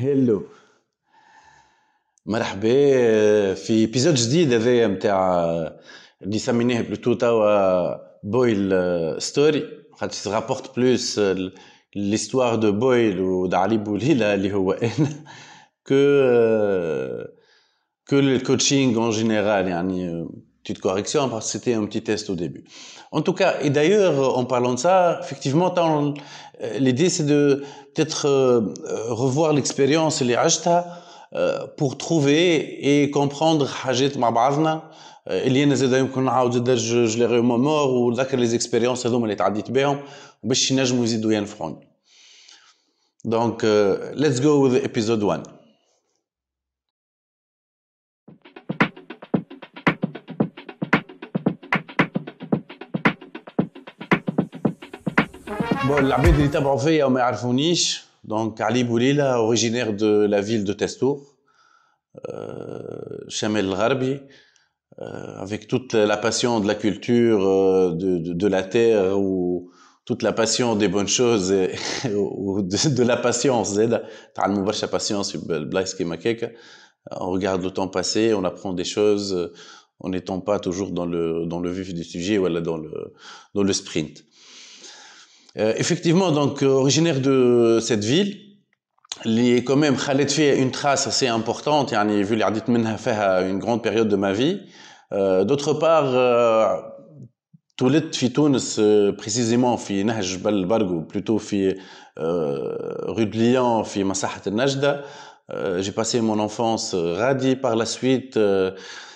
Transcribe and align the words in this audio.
هلو 0.00 0.42
مرحبا. 2.26 3.54
في 3.54 3.72
ايبيزود 3.72 4.14
جديد 4.14 4.52
هذايا 4.52 4.86
نتاع 4.86 5.44
اللي 6.22 6.38
سميناه 6.38 6.80
بلوتو 6.80 7.14
توا 7.14 7.96
بويل 8.24 8.74
ستوري 9.22 9.64
خاطر 9.92 10.12
سي 10.12 10.30
رابورت 10.30 10.76
بلوس 10.76 11.20
ليستوار 11.96 12.54
دو 12.54 12.72
بويل 12.72 13.20
ودعلي 13.20 13.76
بوليلة 13.76 14.34
اللي 14.34 14.52
هو 14.52 14.72
أنا 14.72 15.24
كو 15.86 15.94
le 18.20 18.40
coaching 18.40 18.96
en 18.96 19.12
général, 19.12 19.66
يعني 19.68 20.28
petite 20.63 20.81
correction 20.87 21.29
parce 21.29 21.45
que 21.45 21.51
c'était 21.53 21.75
un 21.81 21.85
petit 21.85 22.03
test 22.09 22.29
au 22.29 22.35
début. 22.35 22.63
En 23.11 23.21
tout 23.21 23.33
cas, 23.33 23.51
et 23.65 23.69
d'ailleurs, 23.69 24.15
en 24.41 24.45
parlant 24.45 24.73
de 24.73 24.79
ça, 24.79 25.19
effectivement, 25.23 25.69
l'idée 26.85 27.09
c'est 27.15 27.27
de 27.35 27.63
peut-être 27.93 28.21
revoir 29.23 29.49
l'expérience 29.53 30.21
اللي 30.21 30.35
عشتها 30.35 31.01
pour 31.77 31.97
trouver 31.97 32.43
et 32.91 33.11
comprendre 33.11 33.65
حاجات 33.67 34.17
مع 34.17 34.29
بعضنا 34.29 34.91
اللي 35.27 35.63
انا 35.63 35.75
زاد 35.75 35.93
يمكن 35.93 36.25
نعاود 36.25 36.53
زاد 36.53 36.75
جو 36.75 37.17
لي 37.19 37.25
ريمومور 37.25 37.87
ونذكر 37.87 38.37
لي 38.37 38.47
زيكسبيريونس 38.47 39.07
هذوما 39.07 39.23
اللي 39.23 39.35
تعديت 39.35 39.71
بهم 39.71 39.99
باش 40.43 40.71
ينجموا 40.71 41.03
يزيدوا 41.03 41.33
ينفعوني. 41.33 41.87
دونك 43.25 43.65
ليتس 44.13 44.39
جو 44.39 44.63
وذ 44.63 44.83
episode 44.83 45.23
1. 45.23 45.43
Bon, 55.89 55.99
العباد 55.99 56.33
اللي 56.33 56.47
تبعوا 56.47 56.77
فيا 56.77 57.05
وما 57.05 57.19
يعرفونيش 57.19 58.03
دونك 58.23 58.61
علي 58.61 58.83
بوليلة 58.83 59.23
اوريجينير 59.23 59.91
دو 59.91 60.25
لا 60.25 60.41
فيل 60.41 60.63
دو 60.63 60.73
تستور 60.73 61.21
الشمال 63.27 63.65
الغربي 63.65 64.21
avec 65.43 65.67
toute 65.67 65.93
la 65.93 66.17
passion 66.17 66.59
de 66.61 66.67
la 66.67 66.75
culture, 66.75 67.41
de, 68.01 68.17
de, 68.25 68.33
de 68.33 68.47
la 68.47 68.63
terre, 68.63 69.19
ou 69.19 69.69
toute 70.05 70.21
la 70.23 70.31
passion 70.31 70.75
des 70.75 70.87
bonnes 70.87 71.13
choses, 71.19 71.51
et, 71.51 71.75
ou 72.15 72.61
de, 72.61 72.95
de 72.99 73.03
la 73.03 73.17
patience, 73.17 73.77
تعلموا 74.35 74.63
برشا 74.63 74.87
patience 74.87 75.37
بالبلايص 75.37 75.95
كيما 75.95 76.15
كيكا 76.15 76.51
on 77.11 77.31
regarde 77.31 77.63
le 77.63 77.71
temps 77.71 77.87
passer, 77.87 78.33
on 78.33 78.43
apprend 78.43 78.73
des 78.73 78.83
choses 78.83 79.51
en 79.99 80.09
n'étant 80.09 80.39
pas 80.39 80.59
toujours 80.59 80.91
dans 80.91 81.05
le, 81.05 81.45
dans 81.45 81.59
le 81.59 81.71
vif 81.71 81.93
du 81.93 82.03
sujet 82.03 82.37
ou 82.37 82.49
dans 82.49 82.77
le, 82.77 83.13
dans 83.53 83.63
le 83.63 83.73
sprint. 83.73 84.23
Euh, 85.57 85.73
effectivement, 85.77 86.31
donc, 86.31 86.61
originaire 86.63 87.21
de 87.21 87.79
cette 87.81 88.03
ville, 88.03 88.37
qui 89.23 89.53
est 89.55 89.63
quand 89.63 89.77
même 89.77 89.95
خلت 89.95 90.31
فيها 90.31 90.55
une 90.55 90.71
trace 90.71 91.07
assez 91.07 91.27
importante 91.27 91.93
يعني 91.93 92.23
vu 92.25 92.31
اللي 92.31 92.43
عديت 92.43 92.69
منها 92.69 92.95
فيها 92.95 93.51
une 93.51 93.59
grande 93.59 93.81
période 93.81 94.09
de 94.09 94.15
ma 94.15 94.33
vie 94.33 94.59
euh, 95.13 95.45
d'autre 95.45 95.73
part 95.73 96.11
euh, 96.13 96.95
تولدت 97.77 98.15
في 98.15 98.29
تونس 98.29 98.81
précisément 99.21 99.75
في 99.75 100.03
نهج 100.03 100.37
جبل 100.37 100.53
البرغو 100.53 101.07
plutôt 101.13 101.37
في 101.37 101.75
rue 103.07 103.25
de 103.25 103.35
Lyon 103.35 103.83
في 103.83 104.03
مساحة 104.03 104.41
النجدة 104.47 105.03
j'ai 105.79 105.91
passé 105.91 106.21
mon 106.21 106.39
enfance 106.39 106.95
غادي 106.95 107.55
par 107.55 107.75
la 107.75 107.85
suite 107.85 108.37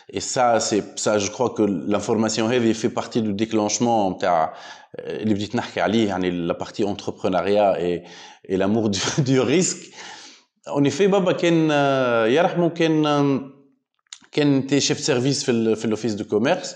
et 0.09 0.22
ça 0.22 0.59
c'est 0.59 0.99
ça 0.99 1.19
je 1.19 1.30
crois 1.30 1.52
que 1.52 1.61
l'information 1.63 2.47
هذه 2.47 2.73
fait 2.73 2.89
partie 2.89 3.22
du 3.22 3.33
déclenchement 3.33 4.09
نتاع 4.16 4.53
اللي 4.99 5.33
بديت 5.33 5.55
نحكي 5.55 5.81
عليه 5.81 6.08
يعني 6.08 6.30
لا 6.30 6.53
بارتي 6.53 6.95
entrepreneuriat 6.95 7.80
et 7.80 8.03
et 8.52 8.58
l'amour 8.58 8.89
du, 8.89 8.99
du 9.22 9.39
risque 9.39 9.94
en 10.67 10.83
effet 10.83 11.08
بابا 11.08 11.31
كان 11.31 11.69
يرحمه 12.31 12.69
كان 12.69 13.52
كان 14.31 14.67
était 14.67 14.81
chef 14.81 14.97
de 14.97 15.03
service 15.03 15.45
في 15.45 15.75
في 15.75 15.88
l'office 15.88 16.16
de 16.16 16.23
commerce 16.23 16.75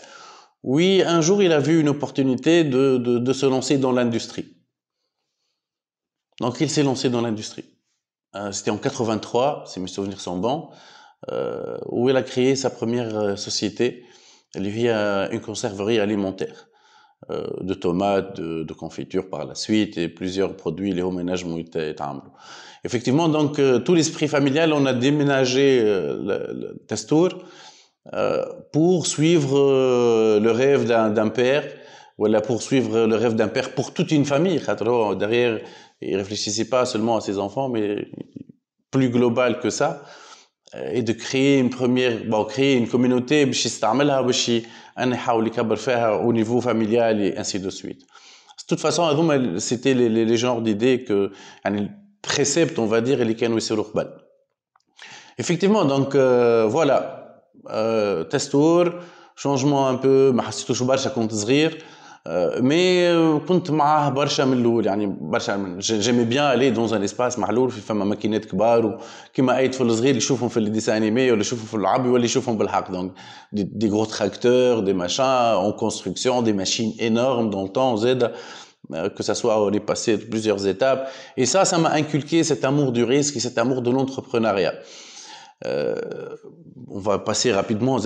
oui 0.63 1.03
un 1.05 1.21
jour 1.21 1.41
il 1.43 1.51
a 1.51 1.59
vu 1.59 1.79
une 1.79 1.89
opportunité 1.89 2.63
de 2.63 2.97
de, 2.97 3.17
de 3.17 3.33
se 3.33 3.45
lancer 3.45 3.77
dans 3.77 3.91
l'industrie 3.91 4.47
donc 6.41 6.61
il 6.61 6.69
s'est 6.69 6.83
lancé 6.83 7.09
dans 7.09 7.21
l'industrie 7.21 7.65
c'était 8.51 8.71
en 8.71 8.77
83 8.77 9.63
si 9.67 9.79
mes 9.79 9.87
souvenirs 9.87 10.21
sont 10.21 10.37
bons 10.37 10.69
euh, 10.69 10.96
où 11.86 12.08
il 12.08 12.16
a 12.16 12.22
créé 12.22 12.56
sa 12.56 12.70
première 12.70 13.38
société 13.38 14.04
lui 14.54 14.88
une 14.88 15.40
conserverie 15.40 15.98
alimentaire 15.98 16.68
euh, 17.30 17.46
de 17.60 17.74
tomates, 17.74 18.40
de, 18.40 18.62
de 18.62 18.72
confiture 18.72 19.28
par 19.28 19.44
la 19.44 19.56
suite 19.56 19.98
et 19.98 20.08
plusieurs 20.08 20.56
produits 20.56 20.92
les 20.92 21.02
ménages 21.02 21.44
Effectivement, 22.84 23.28
donc 23.28 23.58
euh, 23.58 23.80
tout 23.80 23.92
l'esprit 23.92 24.28
familial, 24.28 24.72
on 24.72 24.86
a 24.86 24.92
déménagé 24.92 25.80
euh, 25.82 26.16
le, 26.22 26.76
le 28.08 28.62
pour 28.72 29.06
suivre 29.06 30.38
le 30.38 30.50
rêve 30.50 30.86
d'un 30.86 31.28
père, 31.28 31.64
voilà, 32.16 32.40
pour 32.40 32.62
suivre 32.62 33.06
le 33.06 33.16
rêve 33.16 33.34
d'un 33.34 33.48
père 33.48 33.74
pour 33.74 33.92
toute 33.92 34.12
une 34.12 34.24
famille. 34.24 34.62
Derrière, 35.18 35.60
il 36.00 36.16
réfléchissait 36.16 36.70
pas 36.70 36.86
seulement 36.86 37.16
à 37.16 37.20
ses 37.20 37.38
enfants, 37.38 37.68
mais 37.68 38.06
plus 38.90 39.10
global 39.10 39.58
que 39.60 39.68
ça 39.68 40.04
et 40.91 41.03
de 41.03 41.13
créer 41.13 41.59
une 41.59 41.69
première 41.69 42.25
bon 42.25 42.45
créer 42.45 42.75
une 42.75 42.87
communauté 42.87 43.45
باش 43.45 43.65
يستعملها 43.65 44.21
باش 44.21 44.51
انا 44.97 45.15
يحاول 45.15 45.47
يكبر 45.47 45.75
فيها 45.75 46.27
au 46.27 46.33
niveau 46.33 46.61
familial 46.61 47.21
et 47.21 47.37
ainsi 47.37 47.59
de 47.59 47.69
suite. 47.69 48.01
De 48.61 48.75
toute 48.75 48.79
façon 48.79 49.01
هذوما 49.01 49.59
c'était 49.59 49.93
les, 49.93 50.09
les, 50.09 50.25
les 50.25 50.37
genres 50.37 50.61
d'idées 50.61 51.03
que 51.03 51.31
يعني 51.65 51.91
préceptes 52.27 52.79
on 52.79 52.85
va 52.85 53.01
dire 53.01 53.21
اللي 53.21 53.33
كانوا 53.33 53.57
يصيروا 53.57 53.83
قبل. 53.83 54.07
Effectivement 55.41 55.85
donc 55.85 56.15
euh, 56.15 56.67
voilà 56.67 56.99
euh, 57.69 58.23
testour 58.23 58.85
changement 59.35 59.87
un 59.89 59.95
peu 59.95 60.31
ما 60.33 60.41
حسيتوش 60.41 60.83
برشا 60.83 61.09
كنت 61.09 61.33
صغير 61.33 61.83
مي 62.59 63.39
كنت 63.39 63.71
معاه 63.71 64.09
برشا 64.09 64.43
من 64.43 64.57
الاول 64.57 64.85
يعني 64.85 65.15
برشا 65.21 65.77
جيمي 65.79 66.23
بيان 66.23 66.53
الي 66.53 66.69
دون 66.69 66.93
ان 66.93 67.03
اسباس 67.03 67.39
محلول 67.39 67.71
في 67.71 67.81
فما 67.81 68.05
ماكينات 68.05 68.45
كبار 68.45 68.99
وكيما 69.29 69.57
اي 69.57 69.67
طفل 69.67 69.95
صغير 69.95 70.15
يشوفهم 70.15 70.49
في 70.49 70.69
ديسان 70.69 70.95
انيمي 70.95 71.31
ولا 71.31 71.41
يشوفهم 71.41 71.65
في 71.65 71.73
اللعب 71.73 72.05
ولا 72.05 72.25
يشوفهم 72.25 72.57
بالحق 72.57 72.91
دونك 72.91 73.11
دي, 73.53 73.63
دي 73.63 73.89
غرو 73.89 74.05
تراكتور 74.05 74.79
دي 74.79 74.93
ماشان 74.93 75.25
اون 75.25 75.71
كونستركسيون 75.71 76.43
دي 76.43 76.53
ماشين 76.53 76.93
énormes 76.99 77.53
dans 77.53 77.63
le 77.63 77.69
temps 77.69 77.95
زاد 77.95 78.31
que 79.17 79.23
ça 79.23 79.33
soit 79.33 79.55
on 79.65 79.71
est 79.71 79.85
passé 79.91 80.17
plusieurs 80.17 80.67
étapes 80.67 81.09
et 81.37 81.45
ça 81.45 81.65
ça 81.65 81.77
m'a 81.77 81.91
inculqué 82.01 82.43
cet 82.43 82.65
amour 82.65 82.91
du 82.91 83.03
risque 83.03 83.35
et 83.37 83.39
cet 83.39 83.57
amour 83.57 83.81
de 83.81 83.91
l'entrepreneuriat 83.91 84.73
euh, 85.66 85.96
on 86.88 87.00
va 87.00 87.18
passer 87.18 87.52
rapidement 87.52 87.98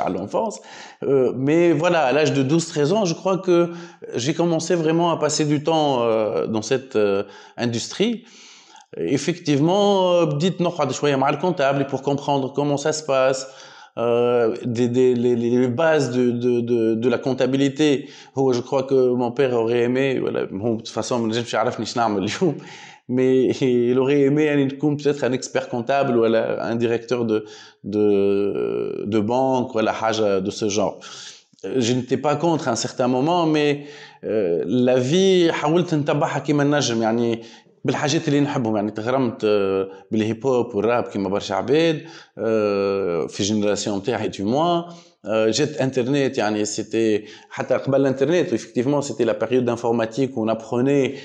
à 0.00 0.08
l'enfance. 0.08 0.60
Euh, 1.02 1.32
mais 1.36 1.72
voilà, 1.72 2.04
à 2.04 2.12
l'âge 2.12 2.32
de 2.32 2.42
12-13 2.42 2.92
ans, 2.92 3.04
je 3.04 3.14
crois 3.14 3.38
que 3.38 3.72
j'ai 4.14 4.32
commencé 4.32 4.74
vraiment 4.74 5.10
à 5.10 5.18
passer 5.18 5.44
du 5.44 5.62
temps 5.62 6.02
euh, 6.02 6.46
dans 6.46 6.62
cette 6.62 6.96
industrie. 7.56 8.24
Effectivement, 8.96 10.24
dites 10.26 10.60
non, 10.60 10.70
le 11.32 11.36
comptable 11.38 11.86
pour 11.88 12.02
comprendre 12.02 12.52
comment 12.52 12.76
ça 12.76 12.92
se 12.92 13.02
passe, 13.02 13.48
des, 13.96 15.14
les, 15.14 15.68
bases 15.68 16.12
de, 16.12 17.08
la 17.08 17.18
comptabilité. 17.18 18.08
Oh, 18.36 18.52
je 18.52 18.60
crois 18.60 18.84
que 18.84 19.10
mon 19.10 19.32
père 19.32 19.52
aurait 19.54 19.80
aimé, 19.80 20.18
voilà, 20.20 20.46
de 20.46 20.76
toute 20.76 20.88
façon, 20.88 21.18
je 21.30 21.40
ne 21.40 22.54
mais 23.07 23.47
il 23.91 23.97
aurait 23.99 24.21
aimé 24.21 24.49
un 24.49 24.67
peut-être 24.95 25.23
un 25.23 25.33
expert 25.39 25.69
comptable 25.69 26.17
ou 26.17 26.23
un 26.23 26.75
directeur 26.75 27.25
de, 27.25 27.45
de, 27.83 29.03
de 29.05 29.19
banque 29.19 29.75
ou 29.75 29.79
la 29.79 29.93
haja 30.01 30.41
de 30.41 30.51
ce 30.51 30.69
genre. 30.69 30.99
Je 31.63 31.93
n'étais 31.93 32.17
pas 32.17 32.35
contre 32.37 32.67
à 32.69 32.71
un 32.71 32.75
certain 32.75 33.07
moment, 33.07 33.45
mais 33.45 33.85
euh, 34.23 34.63
la 34.65 34.97
vie 34.97 35.51
حاولت 35.51 35.93
نتبعها 35.93 36.39
كيما 36.39 36.63
نجم 36.63 37.01
يعني 37.01 37.41
بالحاجات 37.85 38.27
اللي 38.27 38.39
نحبهم 38.39 38.75
يعني 38.75 38.91
تغرمت 38.91 39.45
بالهيب 40.11 40.45
هوب 40.47 40.75
والراب 40.75 41.03
كيما 41.03 41.29
برشا 41.29 41.55
عباد 41.55 42.01
في 43.29 43.43
جينيراسيون 43.43 43.97
نتاعي 43.97 44.31
du 44.31 44.43
moins 44.43 44.93
جات 45.25 45.77
انترنت 45.77 46.37
يعني 46.37 46.65
سيتي 46.65 47.25
حتى 47.49 47.73
قبل 47.73 48.01
الانترنت 48.01 48.53
effectivement 48.53 49.01
c'était 49.01 49.25
la 49.25 49.33
période 49.33 49.65
d'informatique 49.65 50.35
où 50.35 50.45
on 50.45 50.47
apprenait 50.47 51.15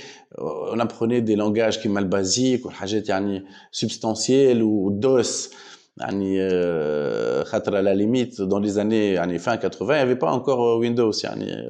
on 0.74 0.78
apprenait 0.78 1.22
des 1.22 1.36
langages 1.36 1.80
qui 1.80 1.88
mal 1.88 2.04
basiques 2.04 2.66
والحاجات 2.66 3.08
يعني 3.08 3.44
substantielles 3.72 4.62
ou 4.62 4.90
DOS 4.90 5.50
يعني 5.96 6.48
خاطر 7.44 7.72
à 7.72 7.82
la 7.82 7.94
limite 7.94 8.42
dans 8.42 8.58
les 8.58 8.78
années 8.78 9.14
يعني 9.14 9.38
fin 9.38 9.56
80 9.56 9.94
il 9.94 9.96
n'y 9.96 10.02
avait 10.02 10.18
pas 10.18 10.30
encore 10.30 10.78
Windows 10.78 11.12
يعني 11.24 11.68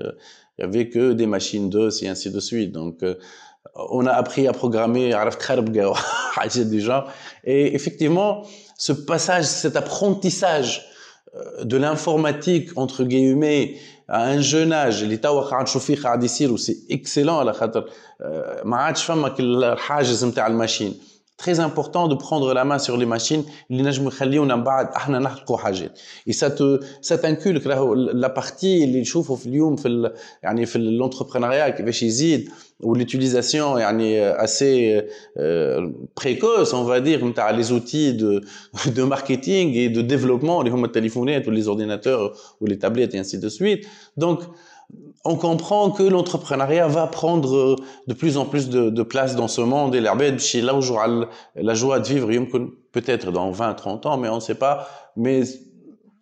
il 0.59 0.63
y 0.63 0.65
avait 0.65 0.89
que 0.89 1.13
des 1.13 1.27
machines 1.27 1.71
DOS 1.71 2.03
et 2.03 2.09
ainsi 2.09 2.31
de 2.31 2.41
suite 2.41 2.73
donc 2.73 3.05
on 3.91 4.07
a 4.07 4.13
appris 4.13 4.49
à 4.49 4.53
programmer 4.53 5.15
عرفت 5.15 5.43
خربقة 5.43 5.95
حاجات 5.95 6.67
du 6.67 6.81
genre 6.81 7.09
et 7.45 7.75
effectivement 7.77 8.43
ce 8.79 8.93
passage 8.93 9.45
cet 9.45 9.77
apprentissage 9.77 10.90
de 11.63 11.77
l'informatique 11.77 12.69
entre 12.77 13.05
guillemets 13.05 13.75
à 14.09 14.23
un 14.29 14.41
jeune 14.41 14.73
âge 14.73 15.03
اللي 15.03 15.17
توا 15.17 15.41
قاعد 15.41 15.63
نشوف 15.63 15.85
فيه 15.85 15.97
قاعد 16.03 16.25
يصير 16.25 16.53
وسي 16.53 16.77
اكسلون 16.91 17.35
على 17.35 17.53
خاطر 17.53 17.91
ما 18.65 18.77
عادش 18.77 19.05
فما 19.05 19.35
الحاجز 19.41 20.25
نتاع 20.25 20.47
الماشين 20.47 20.95
très 21.41 21.61
important 21.61 22.09
de 22.09 22.15
prendre 22.15 22.55
la 22.55 22.65
main 22.65 22.79
sur 22.79 22.97
les 22.97 23.07
machines 23.07 23.45
اللي 23.71 23.83
نجم 23.83 24.07
يخليونا 24.07 24.57
من 24.57 24.65
بعد 24.65 24.89
احنا 24.95 25.19
نحققوا 25.19 25.57
حاجات 25.57 25.99
et 26.31 26.33
ça 26.33 26.51
te 26.51 26.81
ça 27.03 27.19
t'inculque 27.19 27.67
la 28.13 28.29
partie 28.29 28.83
اللي 28.85 29.01
نشوفوا 29.01 29.37
في 29.37 29.47
اليوم 29.47 29.77
في 29.77 29.89
ال 29.89 30.15
يعني 30.43 30.67
في 30.67 30.79
l'entrepreneuriat 30.79 31.77
كيفاش 31.77 32.03
يزيد 32.03 32.51
ou 32.83 32.95
l'utilisation 32.95 33.79
يعني 33.79 34.35
assez 34.35 35.03
euh, 35.39 35.91
précoce 36.15 36.73
on 36.73 36.85
va 36.85 37.01
dire 37.01 37.25
نتاع 37.25 37.63
les 37.63 37.67
outils 37.73 38.15
de 38.15 38.41
de 38.97 39.03
marketing 39.03 39.75
et 39.75 39.89
de 39.89 40.03
développement 40.03 40.61
اللي 40.61 40.71
هما 40.71 40.87
التليفونات 40.87 41.47
ou 41.47 41.51
les 41.51 41.69
ordinateurs 41.69 42.57
ou 42.61 42.67
les 42.67 42.79
tablettes 42.79 43.15
et 43.15 43.19
ainsi 43.19 43.39
de 43.39 43.49
suite 43.49 43.87
donc 44.17 44.39
on 45.24 45.36
comprend 45.36 45.92
que 45.92 46.04
l'entrepreneuriat 46.04 46.88
va 46.88 47.08
prendre 47.08 47.56
euh, 47.56 47.76
de 48.08 48.14
plus 48.14 48.38
en 48.38 48.46
plus 48.46 48.70
de, 48.70 49.04
place 49.04 49.36
dans 49.36 49.48
ce 49.48 49.62
monde. 49.62 49.96
Et 49.96 50.02
là 50.62 50.76
où 50.76 50.82
la 51.56 51.74
joie 51.74 52.00
de 52.00 52.08
vivre 52.08 52.32
peut-être 52.92 53.32
dans 53.32 53.52
20 53.52 53.74
30 53.74 54.06
ans 54.06 54.18
mais 54.18 54.30
on 54.30 54.36
ne 54.36 54.42
sait 54.42 54.56
pas. 54.56 54.88
Mais 55.16 55.44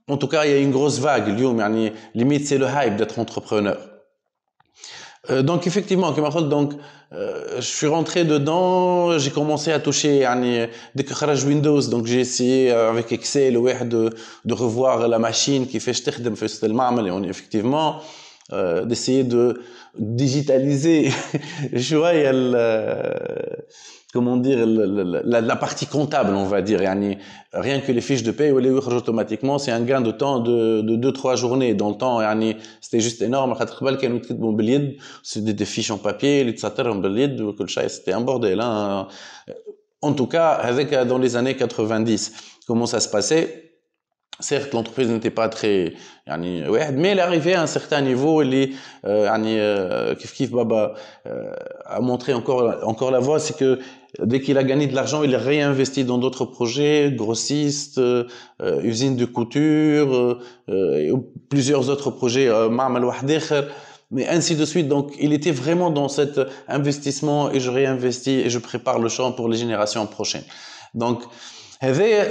en 0.08 0.18
tout 0.18 0.28
cas 0.28 0.46
il 0.46 0.52
y 0.52 0.54
a 0.54 0.60
une 0.60 0.72
grosse 0.72 1.00
vague 1.00 1.36
limite 2.16 2.48
c'est 2.48 2.58
le 2.58 2.68
hype 2.68 2.96
d'être 2.96 3.20
entrepreneur. 3.20 3.78
Euh, 5.30 5.44
donc 5.44 5.68
effectivement 5.68 6.08
donc 6.50 6.74
euh, 7.12 7.56
je 7.58 7.66
suis 7.66 7.88
rentré 7.88 8.24
dedans 8.24 9.18
j'ai 9.18 9.32
commencé 9.32 9.72
à 9.72 9.80
toucher 9.80 10.26
dès 10.96 11.04
que 11.04 11.14
Windows 11.46 11.82
donc 11.82 12.06
j'ai 12.06 12.20
essayé 12.20 12.72
avec 12.72 13.12
Excel 13.12 13.58
de, 13.86 14.12
de 14.46 14.54
revoir 14.54 15.08
la 15.08 15.20
machine 15.20 15.68
qui 15.68 15.80
fait 15.80 15.94
et 17.08 17.12
on 17.12 17.24
effectivement 17.24 18.00
euh, 18.52 18.86
d'essayer 18.86 19.24
de 19.24 19.62
digitaliser 19.98 21.12
je 21.74 21.96
vois 21.96 22.14
le, 22.14 23.14
comment 24.14 24.38
dire 24.38 24.66
la, 24.66 25.56
partie 25.56 25.86
comptable 25.86 26.34
on 26.34 26.46
va 26.46 26.62
dire 26.62 26.82
yani, 26.82 27.18
rien 27.54 27.80
que 27.80 27.92
les 27.92 28.02
fiches 28.02 28.24
de 28.24 28.32
paie 28.32 28.52
ou 28.52 28.58
les 28.60 28.72
automatiquement 28.72 29.60
c'est 29.60 29.72
un 29.72 29.82
gain 29.82 30.02
de 30.02 30.12
temps 30.12 30.40
de 30.40 30.82
de 30.82 30.96
deux 30.96 31.12
trois 31.12 31.36
journées. 31.36 31.74
Dans 31.76 31.90
le 31.90 31.96
temps 31.96 32.22
yani, 32.22 32.56
c'était 32.82 33.00
juste 33.00 33.22
énorme. 33.22 33.56
C'est 35.24 35.44
des, 35.44 35.66
fiches 35.66 35.92
en 35.92 35.98
papier 35.98 36.44
les 36.44 36.56
c'était 36.58 38.14
un 38.14 38.22
bordel 38.22 38.60
hein. 38.62 39.08
en 40.02 40.14
tout 40.14 40.28
cas 40.28 40.50
avec 40.50 40.92
dans 40.92 41.18
les 41.18 41.36
années 41.36 41.56
90 41.56 42.34
comment 42.66 42.86
ça 42.86 43.00
se 43.00 43.10
passait? 43.10 43.69
Certes, 44.42 44.74
l'entreprise 44.74 45.10
n'était 45.10 45.32
pas 45.32 45.50
très, 45.50 45.94
mais 46.26 47.10
elle 47.10 47.20
arrivait 47.20 47.56
à 47.56 47.62
un 47.62 47.68
certain 47.68 48.00
niveau. 48.00 48.42
Elle 48.42 48.54
est, 48.54 48.72
euh, 49.06 50.16
kif 50.16 50.34
kif 50.34 50.52
Baba 50.52 50.94
euh, 51.28 51.52
a 51.86 52.00
montré 52.00 52.34
encore 52.34 52.74
encore 52.84 53.12
la 53.12 53.20
voie, 53.20 53.40
c'est 53.40 53.58
que 53.58 53.80
dès 54.24 54.40
qu'il 54.40 54.58
a 54.58 54.64
gagné 54.64 54.88
de 54.88 54.96
l'argent, 54.96 55.24
il 55.24 55.36
réinvesti 55.36 56.06
dans 56.06 56.18
d'autres 56.18 56.46
projets, 56.46 57.12
grossistes, 57.12 57.98
euh, 57.98 58.24
usines 58.82 59.18
de 59.18 59.26
couture, 59.26 60.40
et 60.70 61.12
plusieurs 61.50 61.90
autres 61.90 62.10
projets, 62.10 62.50
mais 64.12 64.28
ainsi 64.28 64.56
de 64.56 64.66
suite. 64.66 64.88
Donc, 64.88 65.14
il 65.20 65.34
était 65.34 65.52
vraiment 65.52 65.90
dans 65.90 66.08
cet 66.08 66.40
investissement 66.70 67.52
et 67.52 67.60
je 67.60 67.70
réinvestis 67.70 68.40
et 68.46 68.50
je 68.50 68.60
prépare 68.60 69.00
le 69.00 69.10
champ 69.10 69.34
pour 69.34 69.50
les 69.50 69.58
générations 69.58 70.08
prochaines. 70.08 70.46
Donc, 70.94 71.24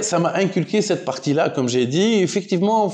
ça 0.01 0.19
m'a 0.19 0.35
inculqué 0.35 0.81
cette 0.83 1.05
partie-là, 1.05 1.49
comme 1.49 1.67
j'ai 1.67 1.87
dit. 1.87 2.21
Effectivement, 2.21 2.93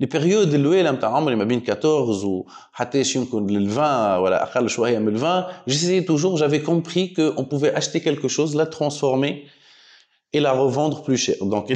les 0.00 0.06
périodes 0.08 0.50
de 0.50 0.56
l'ouïe, 0.56 0.82
ma 0.82 1.44
bin 1.44 1.60
14 1.60 2.24
ou 2.24 2.46
le 2.80 3.68
20, 3.68 4.18
voilà, 4.18 4.42
après 4.42 4.60
le 4.60 4.68
20, 5.16 5.46
j'essayais 5.68 6.04
toujours, 6.04 6.36
j'avais 6.36 6.62
compris 6.62 7.12
qu'on 7.12 7.44
pouvait 7.44 7.72
acheter 7.72 8.00
quelque 8.00 8.26
chose, 8.26 8.56
la 8.56 8.66
transformer 8.66 9.46
et 10.32 10.40
la 10.40 10.50
revendre 10.50 11.04
plus 11.04 11.16
cher. 11.16 11.36
Donc, 11.42 11.72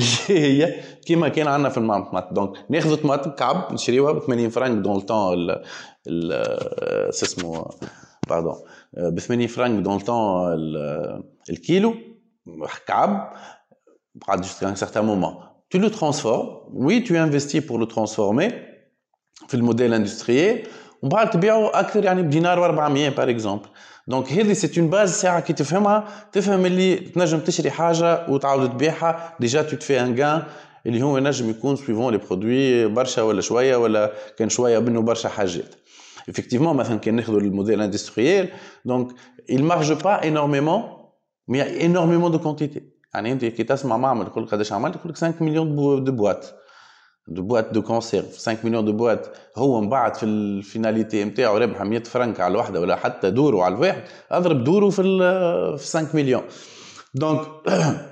qui 1.07 1.15
m'a 1.15 1.31
qu'elle 1.31 1.47
en 1.47 1.63
a 1.63 1.71
fait 1.71 1.79
le 1.79 1.87
Donc, 2.35 2.57
n'ervot 2.69 2.99
mat, 3.05 3.37
cab, 3.37 3.71
n'chiriwa, 3.71 4.15
80 4.15 4.51
francs 4.51 4.83
dans 4.83 4.97
le 4.97 5.03
temps, 5.03 5.37
le 5.37 5.63
le 6.09 6.43
c'est 7.13 7.27
ce 7.27 7.41
mot, 7.41 7.69
pardon, 8.27 8.57
80 8.97 9.49
francs 9.49 9.83
dans 9.83 9.95
le 9.95 10.01
temps, 10.01 10.49
le 10.57 11.57
kilo, 11.63 11.95
cab, 12.87 13.31
jusqu'à 14.42 14.68
un 14.68 14.76
certain 14.76 15.02
moment. 15.02 15.40
Tu 15.70 15.80
le 15.80 15.90
transformes, 15.90 16.50
oui, 16.72 17.04
tu 17.04 17.18
investis 17.18 17.62
pour 17.62 17.78
le 17.80 17.86
transformer, 17.86 18.50
في 19.48 19.54
الموديل 19.54 20.06
industriel, 20.06 20.68
ومن 21.02 21.10
بعد 21.10 21.30
تبيعه 21.30 21.80
اكثر 21.80 22.04
يعني 22.04 22.22
بدينار 22.22 22.58
و400 22.58 23.16
par 23.16 23.30
exemple. 23.30 23.68
دونك 24.08 24.32
هذه 24.32 24.54
سي 24.54 24.82
اون 24.82 24.90
باز 24.90 25.14
ساعه 25.14 25.40
كي 25.40 25.54
تفهمها 25.54 26.08
تفهم 26.32 26.66
اللي 26.66 26.96
تنجم 26.96 27.40
تشري 27.40 27.72
حاجه 27.72 28.30
وتعاود 28.30 28.70
تبيعها 28.70 29.36
ديجا 29.40 29.62
تو 29.62 29.76
تفي 29.76 30.02
ان 30.02 30.20
غان 30.20 30.44
اللي 30.86 31.02
هو 31.02 31.18
ينجم 31.18 31.50
يكون 31.50 31.76
سويفون 31.76 32.12
لي 32.12 32.18
برودوي 32.18 32.88
برشا 32.88 33.22
ولا 33.22 33.42
شويه 33.42 33.76
ولا 33.76 34.14
كان 34.38 34.50
شويه 34.50 34.80
منه 34.80 35.02
برشا 35.02 35.30
حاجات. 35.30 35.76
Effectivement, 36.32 36.74
مثلا 36.74 37.00
كان 37.00 37.16
ناخذ 37.16 37.36
الموديل 37.36 37.92
industriel, 37.92 38.48
donc 38.88 39.12
il 39.50 39.64
marche 39.64 39.94
pas 39.96 40.26
énormément, 40.26 41.14
mais 41.48 41.58
il 41.58 41.62
y 41.62 41.62
a 41.62 41.84
énormément 41.88 42.30
de 42.30 42.38
quantité. 42.38 42.82
يعني 43.14 43.32
انت 43.32 43.46
كي 43.46 43.64
تسمع 43.64 43.98
معمل 43.98 44.26
يقول 44.26 44.44
لك 44.44 44.52
قداش 44.52 44.74
عملت 44.74 44.96
يقول 44.96 45.10
لك 45.10 45.18
5 45.18 45.44
مليون 45.44 45.76
دو 46.04 46.12
بوات 46.12 46.46
دو 47.28 47.42
بوات 47.42 47.74
دو 47.74 47.82
كونسيرف 47.82 48.38
5 48.38 48.58
مليون 48.64 48.86
دو 48.86 48.92
بوات 48.92 49.28
هو 49.58 49.82
من 49.82 49.90
بعد 49.90 50.16
في 50.16 50.26
الفيناليتي 50.26 51.24
نتاعو 51.24 51.58
ربح 51.58 51.82
100 51.82 52.04
فرنك 52.04 52.40
على 52.40 52.52
الوحده 52.52 52.82
ولا 52.82 52.96
حتى 52.96 53.30
دوره 53.30 53.64
على 53.64 53.76
الواحد 53.76 54.04
اضرب 54.32 54.64
دوره 54.64 54.90
في 54.90 55.04
في 55.78 55.86
5 55.86 56.08
مليون 56.16 56.44
دونك 57.16 57.48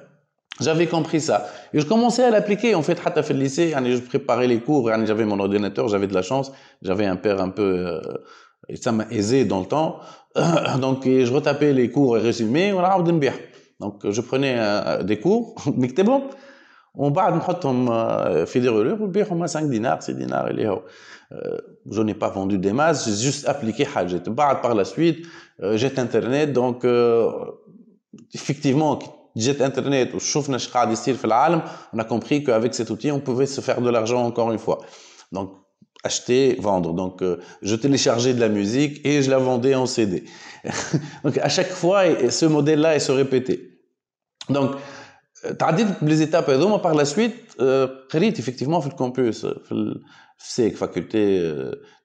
J'avais 0.62 0.86
compris 0.86 1.21
ça. 1.21 1.48
Et 1.74 1.80
je 1.80 1.86
commençais 1.86 2.24
à 2.24 2.30
l'appliquer. 2.30 2.75
En 2.75 2.83
fait, 2.83 3.00
حتى 3.00 3.24
في 3.24 3.33
lycée, 3.33 3.71
يعني 3.71 3.98
je 3.98 4.01
préparais 4.01 4.48
les 4.48 4.59
cours. 4.59 4.89
يعني 4.89 5.07
j'avais 5.07 5.25
mon 5.25 5.39
ordinateur, 5.39 5.88
j'avais 5.88 6.07
de 6.07 6.13
la 6.13 6.21
chance. 6.21 6.51
J'avais 6.83 7.06
un 7.06 7.15
père 7.15 7.42
un 7.42 7.50
peu, 7.50 7.88
euh, 7.88 8.75
ça 8.75 8.92
m'a 8.92 9.06
aisé 9.09 9.45
dans 9.45 9.59
le 9.59 9.65
temps. 9.65 10.00
Donc, 10.86 11.06
je 11.06 11.33
retapais 11.33 11.74
les 11.74 11.89
cours 11.89 12.18
et 12.18 12.21
résumés. 12.21 12.74
ونعاود 12.74 13.09
نبيع. 13.09 13.33
Donc, 13.80 14.09
je 14.09 14.21
prenais 14.21 14.56
euh, 14.57 15.03
des 15.03 15.19
cours, 15.19 15.56
bon. 16.06 16.30
On 16.95 17.09
بعد 17.12 17.33
نحطهم 17.33 17.86
في 18.45 18.62
des 18.62 18.69
relais 18.69 19.01
ونبيعهم 19.01 19.44
à 19.44 19.48
5 19.48 19.69
dinars, 19.69 20.01
6 20.01 20.13
dinars 20.13 20.48
اللي 20.48 20.68
هو. 20.68 20.81
Je 21.89 22.01
n'ai 22.01 22.13
pas 22.13 22.30
vendu 22.30 22.57
des 22.57 22.74
masses, 22.74 23.06
j'ai 23.06 23.15
juste 23.15 23.48
appliqué 23.48 23.86
حاجات. 23.86 24.30
بعد 24.30 24.62
par 24.62 24.75
la 24.75 24.83
suite, 24.83 25.25
euh, 25.62 25.77
j'ai 25.77 25.98
internet 25.98 26.51
donc 26.53 26.83
euh, 26.83 27.31
effectivement 28.33 29.00
j'ai 29.38 29.62
internet 29.62 30.15
وشوفنا 30.15 30.56
اش 30.56 30.68
قاعد 30.68 30.92
يصير 30.92 31.15
في 31.15 31.25
العالم, 31.25 31.62
on 31.96 32.00
a 32.00 32.03
compris 32.03 32.43
qu'avec 32.43 32.74
cet 32.74 32.89
outil 32.89 33.12
on 33.12 33.20
pouvait 33.20 33.46
se 33.46 33.62
faire 33.62 33.81
de 33.81 33.89
l'argent 33.89 34.25
encore 34.25 34.51
une 34.51 34.60
fois. 34.60 34.79
Donc 35.31 35.53
acheter, 36.05 36.55
vendre. 36.60 36.93
Donc, 36.93 37.24
je 37.62 37.75
téléchargeais 37.75 38.34
de 38.34 38.39
la 38.39 38.50
musique 38.50 39.05
et 39.05 39.22
je 39.22 39.29
la 39.29 39.38
vendais 39.38 39.75
en 39.75 39.86
CD. 39.86 40.24
Donc, 41.24 41.38
à 41.38 41.50
chaque 41.50 41.72
fois, 41.81 42.03
ce 42.29 42.46
modèle-là, 42.46 42.96
il 42.96 43.01
se 43.01 43.12
répétait. 43.12 43.60
Donc, 44.50 44.72
تعديت 45.60 45.88
les 46.01 46.22
étapes 46.22 46.50
هذوما 46.50 46.77
par 46.77 46.93
la 46.93 47.05
suite 47.05 47.62
قريت 48.12 48.39
effectivement 48.39 48.79
في 48.79 48.88
الكامبوس 48.88 49.46
في 49.46 50.01
السيك 50.39 50.77
faculté 50.77 51.41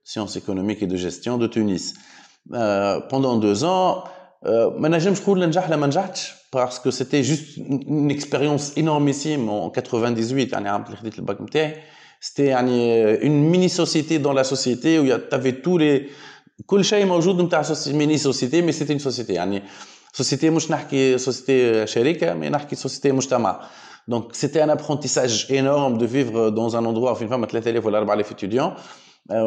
sciences 0.05 0.37
économiques 0.37 0.83
et 0.83 0.87
de 0.87 0.97
gestion 0.97 1.39
de 1.39 1.47
Tunis 1.47 1.95
pendant 3.11 3.37
deux 3.37 3.65
ans 3.65 4.09
ما 4.79 4.89
نجمش 4.89 5.21
نقول 5.21 5.41
ننجح 5.41 5.71
لا 5.71 5.77
ما 5.77 5.87
نجحتش 5.87 6.33
parce 6.57 6.79
que 6.79 6.91
c'était 6.91 7.23
juste 7.23 7.57
une 7.57 8.11
expérience 8.11 8.73
énormissime 8.77 9.49
en 9.49 9.71
98 9.71 10.49
يعني 10.53 10.69
عام 10.69 10.85
اللي 10.85 10.97
خديت 10.97 11.19
الباك 11.19 11.41
نتاعي 11.41 11.83
c'était 12.21 12.49
يعني 12.49 13.17
une 13.23 13.51
mini 13.51 13.69
société 13.69 14.19
dans 14.19 14.33
la 14.33 14.45
société 14.45 14.99
où 14.99 15.05
tu 15.07 15.35
avais 15.35 15.53
tous 15.53 15.79
les 15.79 16.07
كل 16.67 16.85
شيء 16.85 17.07
موجود 17.07 17.41
نتاع 17.41 17.63
ميني 17.87 18.19
سوسيتي 18.19 18.63
مي 18.63 18.73
سيتي 18.73 18.99
سوسيتي 18.99 19.33
يعني 19.33 19.63
سوسيتي 20.13 20.51
مش 20.51 20.71
نحكي 20.71 21.19
سوسيتي 21.19 21.87
شركه 21.87 22.35
مي 22.35 22.49
نحكي 22.49 22.77
سوسيتي 22.77 23.13
مجتمع 23.13 23.61
دونك 24.09 24.35
سيتي 24.35 24.65
ان 24.65 24.71
ابرونتيساج 24.71 25.47
انورم 25.51 25.99
دو 25.99 26.07
فيفر 26.07 26.49
دون 26.49 26.77
ان 26.77 26.87
اندروا 26.87 27.15
فين 27.15 27.29
فما 27.29 27.47
3000 27.47 27.87
ولا 27.87 27.99
4000 27.99 28.33
اتيديون 28.33 28.75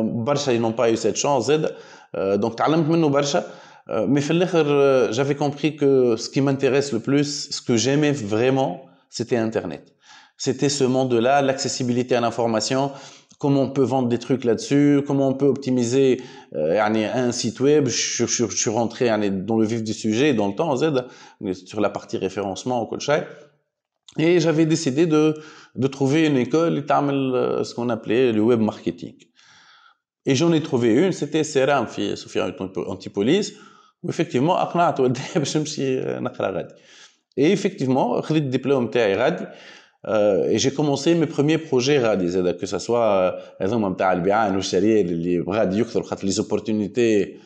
برشا 0.04 0.52
نون 0.52 0.72
با 0.72 0.86
يو 0.86 0.96
سيت 0.96 1.16
شانس 1.16 1.46
زاد 1.46 1.76
دونك 2.16 2.58
تعلمت 2.58 2.90
منه 2.90 3.10
برشا 3.10 3.44
مي 3.90 4.22
في 4.22 4.32
الاخر 4.32 4.66
جافي 5.12 5.34
كومبري 5.34 5.70
كو 5.72 6.16
سكي 6.16 6.42
مانتيريس 6.42 6.94
لو 6.94 7.00
بلوس 7.00 7.50
سكو 7.50 7.76
جيمي 7.76 8.14
فريمون 8.14 8.78
سيتي 9.10 9.42
انترنت 9.42 9.82
C'était 9.82 10.23
C'était 10.37 10.69
ce 10.69 10.85
monde-là, 10.85 11.43
l'accessibilité 11.43 12.17
à 12.17 12.21
l'information, 12.21 12.91
comment 13.39 13.63
on 13.63 13.71
peut 13.71 13.83
vendre 13.83 14.09
des 14.09 14.19
trucs 14.19 14.45
là-dessus, 14.45 15.03
comment 15.07 15.29
on 15.29 15.35
peut 15.35 15.47
optimiser 15.47 16.21
euh, 16.55 16.81
un 16.81 17.33
site 17.33 17.61
web. 17.61 17.89
Je, 17.89 18.27
je, 18.27 18.47
je 18.49 18.57
suis 18.57 18.71
rentré 18.71 19.09
dans 19.31 19.59
le 19.59 19.67
vif 19.67 19.83
du 19.83 19.93
sujet, 19.93 20.35
dans 20.35 20.49
le 20.49 20.55
temps, 20.55 20.75
Z, 20.77 21.05
sur 21.65 21.81
la 21.81 21.91
partie 21.91 22.17
référencement 22.17 22.81
au 22.81 22.87
Colchai. 22.87 23.25
Et 24.19 24.39
j'avais 24.41 24.67
décidé 24.67 25.07
de, 25.07 25.35
de 25.75 25.87
trouver 25.89 26.27
une 26.27 26.37
école, 26.37 26.85
euh, 26.91 27.65
ce 27.65 27.75
qu'on 27.75 27.89
appelait 27.89 28.33
le 28.33 28.43
web 28.43 28.61
marketing. 28.61 29.15
Et 30.27 30.35
j'en 30.35 30.53
ai 30.53 30.63
trouvé 30.63 30.95
une, 30.95 31.13
c'était 31.13 31.45
Seram, 31.45 31.87
Sophia 32.15 32.49
Antipolis, 32.87 33.53
où 34.03 34.11
effectivement, 34.11 34.57
euh, 35.39 36.21
et 37.37 37.51
effectivement, 37.51 38.23
j'ai 38.29 38.35
le 38.35 38.41
diplôme 38.41 38.89
de 38.91 39.47
غادي 40.08 40.56
et 40.56 40.60
j'ai 40.60 40.72
commencé 40.72 41.16
mes 41.16 41.28
premiers 41.28 41.58
projets 41.58 42.00
غادي 42.00 42.28
زاد 42.28 42.58
que 42.58 42.66
ça 42.66 42.80
soit 42.80 43.34
هذوما 43.62 43.90
نتاع 43.90 44.14
البيعان 44.14 44.56
والشراء 44.56 45.02
اللي 45.02 45.44
غادي 45.50 45.80
يكثر 45.80 46.04
خاطر 46.04 46.28
les 46.28 46.36
opportunités 46.40 47.40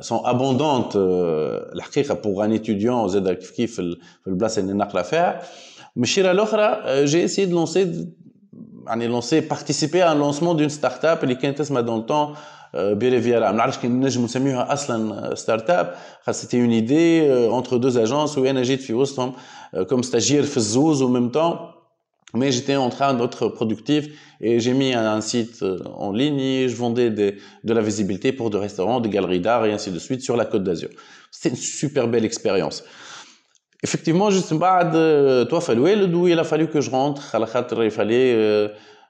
sont 0.00 0.22
abondantes 0.24 0.96
الحقيقه 0.96 2.14
pour 2.14 2.42
un 2.42 2.50
étudiant 2.50 3.06
زاد 3.06 3.32
كيف 3.32 3.50
كيف 3.50 3.74
في 3.74 4.26
البلاصه 4.26 4.60
اللي 4.62 4.72
نقرا 4.72 5.02
فيها 5.02 5.42
من 5.96 6.02
الشيره 6.02 6.30
الاخرى 6.30 6.82
j'ai 7.06 7.28
essayé 7.28 7.46
de 7.46 7.54
lancer 7.54 7.86
يعني 8.86 9.20
lancer 9.20 9.42
participer 9.42 10.00
à 10.00 10.10
un 10.10 10.14
lancement 10.14 10.54
d'une 10.54 10.70
start-up 10.70 11.22
اللي 11.22 11.34
كانت 11.34 11.60
اسمها 11.60 11.82
dans 11.82 12.02
le 12.02 12.06
temps 12.10 12.38
بيريفيرا 12.74 13.50
ما 13.50 13.56
نعرفش 13.56 13.78
كان 13.78 14.00
نجم 14.00 14.24
نسميوها 14.24 14.72
اصلا 14.72 15.34
ستارت 15.34 15.70
اب 15.70 15.94
خاطر 16.22 16.38
سيتي 16.38 16.60
اون 16.60 16.70
ايدي 16.70 17.34
انتر 17.56 17.76
دو 17.76 17.88
اجونس 17.88 18.38
وانا 18.38 18.62
جيت 18.62 18.80
في 18.80 18.94
وسطهم 18.94 19.32
comme 19.76 20.02
stagiaire 20.02 20.46
في 20.46 20.56
الزوز 20.56 21.02
au 21.02 21.06
même 21.06 21.30
temps 21.36 21.73
Mais 22.35 22.51
j'étais 22.51 22.75
en 22.75 22.89
train 22.89 23.13
d'être 23.13 23.47
productif 23.47 24.07
et 24.41 24.59
j'ai 24.59 24.73
mis 24.73 24.93
un, 24.93 25.21
site 25.21 25.63
euh, 25.63 25.79
en 25.95 26.11
ligne 26.11 26.39
et 26.39 26.69
je 26.69 26.75
vendais 26.75 27.09
de 27.09 27.73
la 27.73 27.81
visibilité 27.81 28.31
pour 28.31 28.49
des 28.49 28.57
restaurants, 28.57 28.99
des 28.99 29.09
galeries 29.09 29.39
d'art 29.39 29.65
et 29.65 29.71
ainsi 29.71 29.91
de 29.91 29.99
suite 29.99 30.21
sur 30.21 30.35
la 30.35 30.45
Côte 30.45 30.63
d'Azur. 30.63 30.89
C'était 31.31 31.49
une 31.49 31.55
super 31.55 32.07
belle 32.07 32.25
expérience. 32.25 32.83
Effectivement, 33.83 34.31
juste 34.31 34.51
après, 34.51 35.45
toi, 35.45 35.61
Faloué, 35.61 35.95
le 35.95 36.29
il 36.29 36.39
a 36.39 36.43
fallu 36.43 36.67
que 36.67 36.81
je 36.81 36.89
rentre. 36.89 37.35
Il 37.83 37.91
fallait 37.91 38.33
euh, 38.33 38.69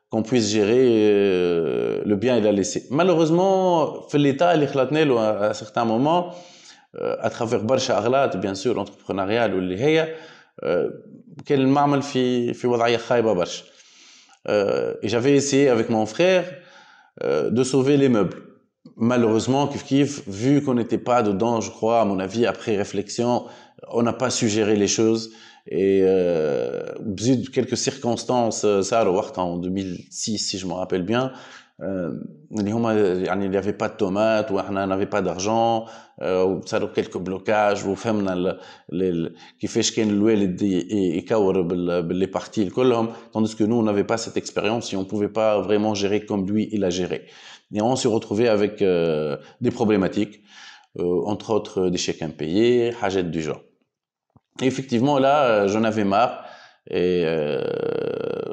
qu'on 0.09 0.21
puisse 0.21 0.49
gérer 0.49 0.83
euh, 0.83 2.01
le 2.05 2.15
bien 2.15 2.37
et 2.37 2.41
la 2.41 2.51
laisser. 2.51 2.85
Malheureusement, 2.91 4.05
l'État, 4.13 4.55
il 4.55 4.63
à 4.63 5.53
certains 5.53 5.85
moments, 5.85 6.33
à 7.19 7.29
travers 7.29 7.61
Barcha 7.63 7.97
Arlat, 7.97 8.29
bien 8.37 8.55
sûr, 8.55 8.73
l'entrepreneuriat, 8.73 9.49
ou 9.49 9.59
كان 11.46 11.60
المعمل 11.60 12.02
في 12.02 12.54
في 12.54 12.66
وضعيه 12.66 12.96
خايبه 12.96 13.32
برشا 13.32 13.64
et 15.02 15.08
j'avais 15.08 15.34
essayé 15.36 15.68
avec 15.68 15.90
mon 15.90 16.06
frère 16.06 16.46
de 17.56 17.62
sauver 17.62 17.96
les 17.98 18.08
meubles 18.08 18.38
malheureusement 18.96 19.66
kif 19.66 19.84
kif 19.84 20.28
vu 20.28 20.62
qu'on 20.62 20.74
n'était 20.74 21.04
pas 21.10 21.22
dedans 21.22 21.60
je 21.60 21.70
crois 21.70 22.00
à 22.00 22.04
mon 22.04 22.18
avis 22.18 22.46
après 22.46 22.76
réflexion 22.76 23.44
on 23.88 24.02
n'a 24.02 24.14
pas 24.14 24.30
su 24.30 24.48
gérer 24.48 24.76
les 24.76 24.88
choses 24.88 25.32
et 25.66 26.00
euh, 26.02 26.94
quelques 27.52 27.76
circonstances 27.76 28.66
صاروا 28.80 29.16
وقتها 29.16 29.44
en 29.44 29.56
2006 29.56 30.38
si 30.38 30.58
je 30.58 30.66
me 30.66 30.72
rappelle 30.72 31.02
bien 31.02 31.32
اللي 31.32 31.32
هما 31.32 31.32
يعني 31.32 31.63
il 31.80 33.50
n'y 33.50 33.56
avait 33.56 33.72
pas 33.72 33.88
de 33.88 33.96
tomates 33.96 34.50
واحنا 34.50 34.86
n'avait 34.86 35.06
pas 35.06 35.22
d'argent 35.22 35.86
وصاروا 36.22 36.88
quelques 36.88 37.16
blocages 37.16 37.86
وفهمنا 37.86 38.58
كيفاش 39.60 39.92
كان 39.96 40.10
الوالد 40.10 40.62
يكور 40.92 41.60
باللي 41.62 42.26
بارتي 42.26 42.70
كلهم 42.70 43.12
tandis 43.32 43.54
que 43.54 43.64
nous 43.64 43.76
on 43.76 43.82
n'avait 43.82 44.04
pas 44.04 44.18
cette 44.18 44.36
expérience 44.36 44.92
et 44.92 44.96
on 44.96 45.04
pouvait 45.04 45.28
pas 45.28 45.60
vraiment 45.60 45.94
gérer 45.94 46.20
comme 46.26 46.46
lui 46.46 46.68
il 46.72 46.84
a 46.84 46.90
géré 46.90 47.26
et 47.74 47.80
on 47.80 47.96
s'est 47.96 48.08
retrouvé 48.08 48.48
avec 48.48 48.82
euh, 48.82 49.36
des 49.60 49.70
problématiques 49.70 50.42
euh, 50.98 51.32
entre 51.32 51.50
autres 51.56 51.88
des 51.88 51.98
chèques 51.98 52.22
impayés 52.22 52.92
حاجات 53.00 53.30
du 53.30 53.40
genre 53.46 53.62
et 54.62 54.66
effectivement 54.66 55.18
là 55.18 55.66
j'en 55.68 55.84
avais 55.84 56.04
marre 56.04 56.44
et 56.90 57.22
euh, 57.24 58.43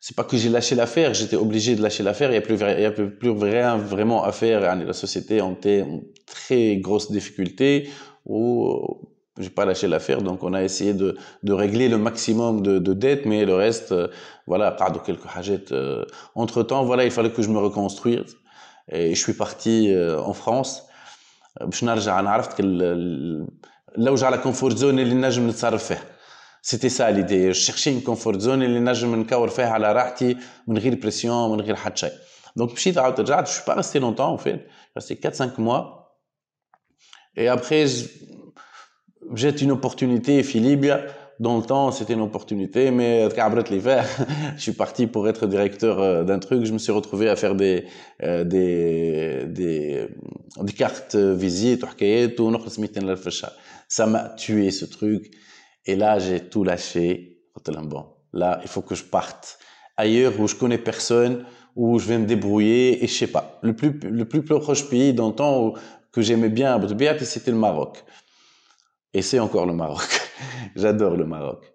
c'est 0.00 0.16
pas 0.16 0.24
que 0.24 0.36
j'ai 0.36 0.50
lâché 0.50 0.74
l'affaire, 0.74 1.14
j'étais 1.14 1.36
obligé 1.36 1.76
de 1.76 1.82
lâcher 1.82 2.02
l'affaire. 2.02 2.30
Il 2.30 2.34
y 2.34 2.36
a 2.36 2.40
plus, 2.42 2.56
il 2.60 2.80
y 2.80 2.84
a 2.84 2.90
plus, 2.90 3.10
plus 3.10 3.30
rien 3.30 3.76
vraiment 3.76 4.22
à 4.24 4.32
faire. 4.32 4.60
La 4.76 4.92
société 4.92 5.36
était 5.36 5.82
en 5.82 6.00
très 6.26 6.76
grosse 6.76 7.10
difficulté 7.10 7.88
où 8.26 8.38
j'ai 9.38 9.50
pas 9.50 9.64
lâché 9.64 9.88
l'affaire. 9.88 10.20
Donc 10.20 10.42
on 10.42 10.52
a 10.52 10.62
essayé 10.62 10.92
de, 10.92 11.16
de 11.42 11.52
régler 11.52 11.88
le 11.88 11.98
maximum 11.98 12.60
de, 12.62 12.78
de 12.78 12.92
dettes, 12.92 13.24
mais 13.24 13.46
le 13.46 13.54
reste, 13.54 13.94
voilà, 14.46 14.72
part 14.72 14.92
de 14.92 14.98
quelques 14.98 15.26
hajettes. 15.34 15.74
Entre 16.34 16.62
temps, 16.62 16.84
voilà, 16.84 17.04
il 17.04 17.10
fallait 17.10 17.32
que 17.32 17.42
je 17.42 17.48
me 17.48 17.58
reconstruise. 17.58 18.36
Et 18.92 19.14
je 19.14 19.20
suis 19.20 19.32
parti 19.44 19.90
en 20.30 20.34
France. 20.34 20.82
باش 21.60 21.84
نرجع 21.84 22.20
انا 22.20 22.30
عرفت 22.30 22.60
نلوج 23.98 24.24
la 24.24 24.38
comfort 24.44 24.76
zone 24.76 24.82
اللي 24.82 25.14
نجم 25.14 25.48
نتصرف 25.48 25.84
فيها 25.84 26.02
سيتي 26.62 26.88
سا 26.88 27.10
ليدي 27.10 27.54
شيرشي 27.54 27.90
ان 27.90 28.00
كونفورت 28.00 28.40
زون 28.40 28.62
اللي 28.62 28.80
نجم 28.80 29.14
نكور 29.14 29.48
فيها 29.48 29.68
على 29.68 29.92
راحتي 29.92 30.36
من 30.66 30.78
غير 30.78 30.94
بريسيون 30.94 31.52
من 31.52 31.60
غير 31.60 31.76
حتى 31.76 31.96
شيء 31.96 32.12
دونك 32.56 32.72
مشيت 32.72 32.98
عاود 32.98 33.20
رجعت 33.20 33.48
جو 33.48 33.60
با 33.66 33.74
ريستي 33.74 33.98
لونتون 33.98 34.30
ان 34.30 34.36
فيت 34.36 34.66
ريستي 34.96 35.18
4 35.24 35.38
5 35.38 35.62
موا 35.62 36.04
اي 37.38 37.52
ابخي 37.52 37.86
جات 39.32 39.62
اون 39.62 39.70
اوبورتونيتي 39.70 40.42
في 40.42 40.58
ليبيا 40.58 41.24
dans 41.40 41.56
le 41.56 41.64
temps, 41.64 41.90
c'était 41.90 42.12
une 42.12 42.20
opportunité, 42.20 42.90
mais 42.90 43.28
l'hiver, 43.70 44.06
je 44.56 44.62
suis 44.62 44.72
parti 44.72 45.06
pour 45.06 45.28
être 45.28 45.46
directeur 45.46 46.24
d'un 46.24 46.38
truc. 46.38 46.64
Je 46.64 46.72
me 46.72 46.78
suis 46.78 46.92
retrouvé 46.92 47.28
à 47.28 47.36
faire 47.36 47.54
des 47.54 47.86
euh, 48.22 48.44
des 48.44 49.44
des, 49.46 50.08
des 50.60 50.72
cartes 50.72 51.16
visites, 51.16 51.84
ça 53.88 54.06
m'a 54.06 54.28
tué 54.30 54.70
ce 54.70 54.84
truc. 54.84 55.22
Et 55.85 55.95
là, 55.95 56.19
j'ai 56.19 56.39
tout 56.39 56.63
lâché. 56.63 57.41
Bon, 57.83 58.05
là, 58.33 58.59
il 58.63 58.69
faut 58.69 58.81
que 58.81 58.95
je 58.95 59.03
parte 59.03 59.59
ailleurs 59.97 60.39
où 60.39 60.47
je 60.47 60.55
connais 60.55 60.77
personne, 60.77 61.45
où 61.75 61.99
je 61.99 62.07
vais 62.07 62.17
me 62.17 62.25
débrouiller 62.25 63.03
et 63.03 63.07
je 63.07 63.13
sais 63.13 63.27
pas. 63.27 63.59
Le 63.61 63.75
plus, 63.75 63.99
le 64.01 64.25
plus 64.25 64.43
proche 64.43 64.89
pays 64.89 65.13
dans 65.13 65.31
que 66.11 66.21
j'aimais 66.21 66.49
bien 66.49 66.73
à 66.73 66.79
c'était 67.25 67.51
le 67.51 67.57
Maroc. 67.57 68.03
Et 69.13 69.21
c'est 69.21 69.39
encore 69.39 69.65
le 69.65 69.73
Maroc. 69.73 70.07
J'adore 70.75 71.15
le 71.15 71.25
Maroc. 71.25 71.65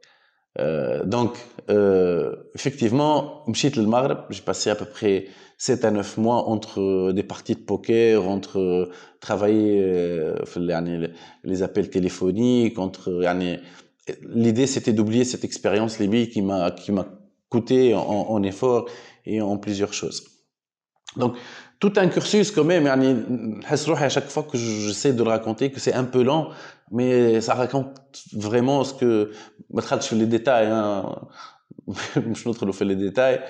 Euh, 0.58 1.04
donc, 1.04 1.36
euh, 1.70 2.34
effectivement, 2.54 3.42
le 3.46 3.86
j'ai 4.30 4.42
passé 4.42 4.70
à 4.70 4.76
peu 4.76 4.84
près 4.84 5.26
7 5.58 5.84
à 5.84 5.90
9 5.90 6.16
mois 6.18 6.48
entre 6.48 7.12
des 7.12 7.22
parties 7.24 7.56
de 7.56 7.60
poker, 7.60 8.28
entre 8.28 8.88
travailler 9.20 9.80
euh, 9.82 10.36
les 11.42 11.62
appels 11.62 11.90
téléphoniques, 11.90 12.78
entre 12.78 13.24
l'idée, 14.22 14.66
c'était 14.66 14.92
d'oublier 14.92 15.24
cette 15.24 15.44
expérience 15.44 15.98
libye 15.98 16.28
qui 16.28 16.42
m'a 16.42 16.70
qui 16.70 16.92
m'a 16.92 17.06
coûté 17.48 17.94
en, 17.94 18.00
en, 18.00 18.42
effort 18.42 18.88
et 19.24 19.40
en 19.40 19.56
plusieurs 19.58 19.92
choses. 19.92 20.24
Donc, 21.16 21.36
tout 21.78 21.92
un 21.96 22.08
cursus 22.08 22.50
quand 22.50 22.64
même. 22.64 22.86
à 22.86 24.08
chaque 24.08 24.28
fois 24.28 24.42
que 24.42 24.56
j'essaie 24.58 25.12
de 25.12 25.22
le 25.22 25.28
raconter, 25.28 25.70
que 25.70 25.80
c'est 25.80 25.92
un 25.92 26.04
peu 26.04 26.22
lent, 26.22 26.50
mais 26.90 27.40
ça 27.40 27.54
raconte 27.54 27.94
vraiment 28.32 28.84
ce 28.84 28.94
que. 28.94 29.30
Je 29.74 29.80
fais 29.80 30.14
les 30.14 30.26
détails. 30.26 30.68
Hein. 30.68 31.28
Je 32.16 32.48
n'entre 32.48 32.66
pas 32.66 32.84
les 32.84 32.96
détails, 32.96 33.40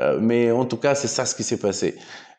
euh, 0.00 0.18
mais 0.20 0.50
en 0.50 0.64
tout 0.64 0.78
cas, 0.78 0.94
c'est 0.94 1.08
ça 1.08 1.26
ce 1.26 1.34
qui 1.34 1.42
s'est 1.42 1.58
passé 1.58 1.98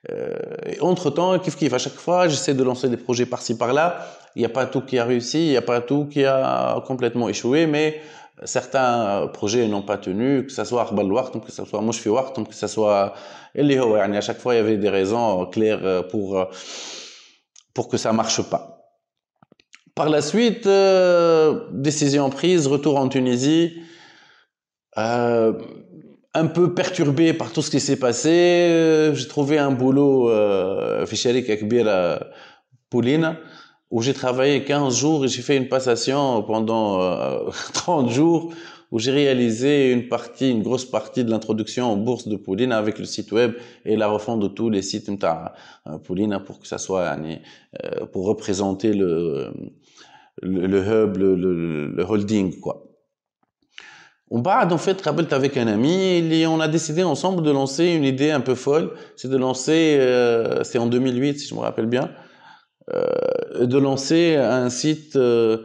et 0.10 0.81
entre 0.81 1.10
temps 1.10 1.38
kif 1.39 1.55
kif 1.55 1.74
à 1.74 1.77
chaque 1.77 1.93
fois 1.93 2.27
j'essaie 2.27 2.53
de 2.53 2.63
lancer 2.63 2.89
des 2.89 2.98
projets 2.98 3.25
par-ci 3.25 3.57
par-là. 3.57 4.05
Il 4.36 4.39
n'y 4.39 4.45
a 4.45 4.50
pas 4.50 4.65
tout 4.65 4.81
qui 4.81 5.00
a 5.00 5.05
réussi, 5.05 5.45
il 5.45 5.50
n'y 5.51 5.57
a 5.57 5.62
pas 5.62 5.79
tout 5.81 6.05
qui 6.05 6.25
a 6.25 6.81
complètement 6.86 7.29
échoué, 7.29 7.67
mais 7.67 8.01
certains 8.43 9.27
projets 9.31 9.67
n'ont 9.67 9.83
pas 9.83 9.98
tenu, 9.98 10.45
que 10.45 10.51
ce 10.51 10.63
soit 10.63 10.81
Arbal 10.81 11.07
que 11.45 11.51
ce 11.51 11.65
soit 11.65 11.81
Mouchfi 11.81 12.10
que 12.10 12.55
ce 12.55 12.67
soit 12.67 13.13
à 13.55 14.22
chaque 14.22 14.39
fois 14.39 14.55
il 14.55 14.57
y 14.57 14.60
avait 14.60 14.77
des 14.77 14.89
raisons 14.89 15.45
claires 15.45 16.07
pour, 16.10 16.48
pour 17.74 17.88
que 17.88 17.98
ça 17.98 18.12
marche 18.12 18.41
pas. 18.41 18.74
Par 19.95 20.10
la 20.10 20.22
suite, 20.24 20.65
euh, 20.65 21.67
décision 21.72 22.31
prise, 22.31 22.65
retour 22.65 22.98
en 22.98 23.10
Tunisie, 23.10 23.79
euh, 24.98 25.53
un 26.33 26.47
peu 26.47 26.73
perturbé 26.73 27.33
par 27.33 27.51
tout 27.51 27.61
ce 27.61 27.69
qui 27.69 27.79
s'est 27.79 27.99
passé. 27.99 29.11
J'ai 29.13 29.27
trouvé 29.27 29.57
un 29.59 29.71
boulot 29.71 30.29
euh, 30.29 31.05
Kakbir 31.45 32.19
Pauline 32.89 33.37
où 33.93 34.01
j'ai 34.01 34.13
travaillé 34.13 34.63
15 34.63 34.97
jours 34.97 35.25
et 35.25 35.27
j'ai 35.27 35.43
fait 35.43 35.55
une 35.55 35.67
passation 35.67 36.41
pendant 36.41 36.99
euh, 37.01 37.49
30 37.73 38.09
jours 38.09 38.51
où 38.91 38.99
j'ai 38.99 39.11
réalisé 39.11 39.91
une 39.91 40.07
partie, 40.07 40.49
une 40.51 40.63
grosse 40.63 40.85
partie 40.85 41.23
de 41.23 41.29
l'introduction 41.29 41.91
en 41.91 41.97
bourse 41.97 42.27
de 42.27 42.35
Pauline 42.35 42.71
avec 42.71 42.97
le 42.99 43.05
site 43.05 43.31
web 43.31 43.53
et 43.85 43.95
la 43.95 44.07
refonte 44.07 44.39
de 44.39 44.47
tous 44.47 44.69
les 44.69 44.81
sites 44.81 45.09
de 45.09 45.97
Pauline 46.05 46.39
pour 46.45 46.59
que 46.59 46.67
ça 46.67 46.77
soit 46.79 47.15
euh, 47.17 48.05
pour 48.11 48.25
représenter 48.25 48.93
le, 48.93 49.51
le, 50.41 50.67
le 50.67 50.79
hub, 50.79 51.17
le, 51.17 51.35
le, 51.87 52.03
holding 52.03 52.59
quoi. 52.59 52.83
On 54.35 54.41
part 54.41 54.73
en 54.73 54.79
fait 54.79 55.07
avec 55.31 55.57
un 55.57 55.67
ami 55.67 55.93
et 56.33 56.47
on 56.47 56.59
a 56.59 56.67
décidé 56.67 57.03
ensemble 57.03 57.43
de 57.43 57.51
lancer 57.51 57.85
une 57.85 58.03
idée 58.03 58.31
un 58.31 58.39
peu 58.39 58.55
folle, 58.55 58.89
c'est 59.15 59.29
de 59.29 59.37
lancer, 59.37 59.97
euh, 59.99 60.63
c'est 60.63 60.79
en 60.79 60.87
2008 60.87 61.39
si 61.39 61.47
je 61.47 61.53
me 61.53 61.59
rappelle 61.59 61.85
bien, 61.85 62.09
euh, 62.91 63.67
de 63.67 63.77
lancer 63.77 64.35
un 64.35 64.71
site, 64.71 65.17
euh, 65.17 65.59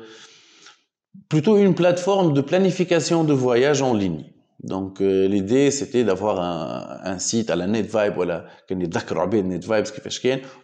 plutôt 1.30 1.56
une 1.56 1.74
plateforme 1.74 2.34
de 2.34 2.42
planification 2.42 3.24
de 3.24 3.32
voyage 3.32 3.80
en 3.80 3.94
ligne. 3.94 4.26
Donc 4.62 4.98
l'idée 5.00 5.70
c'était 5.70 6.04
d'avoir 6.04 6.38
un, 6.38 7.18
site 7.18 7.48
à 7.48 7.56
la 7.56 7.66
NetVibe 7.68 8.14
voilà, 8.16 8.44
NetVibes 8.70 9.86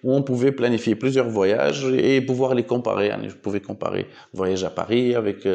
où 0.02 0.12
on 0.12 0.22
pouvait 0.22 0.52
planifier 0.52 0.94
plusieurs 0.94 1.30
voyages 1.30 1.86
et 1.86 2.20
pouvoir 2.20 2.54
les 2.54 2.64
comparer. 2.64 3.12
Je 3.22 3.34
pouvais 3.36 3.60
comparer 3.60 4.08
voyage 4.34 4.64
à 4.64 4.70
Paris 4.70 5.14
avec 5.14 5.46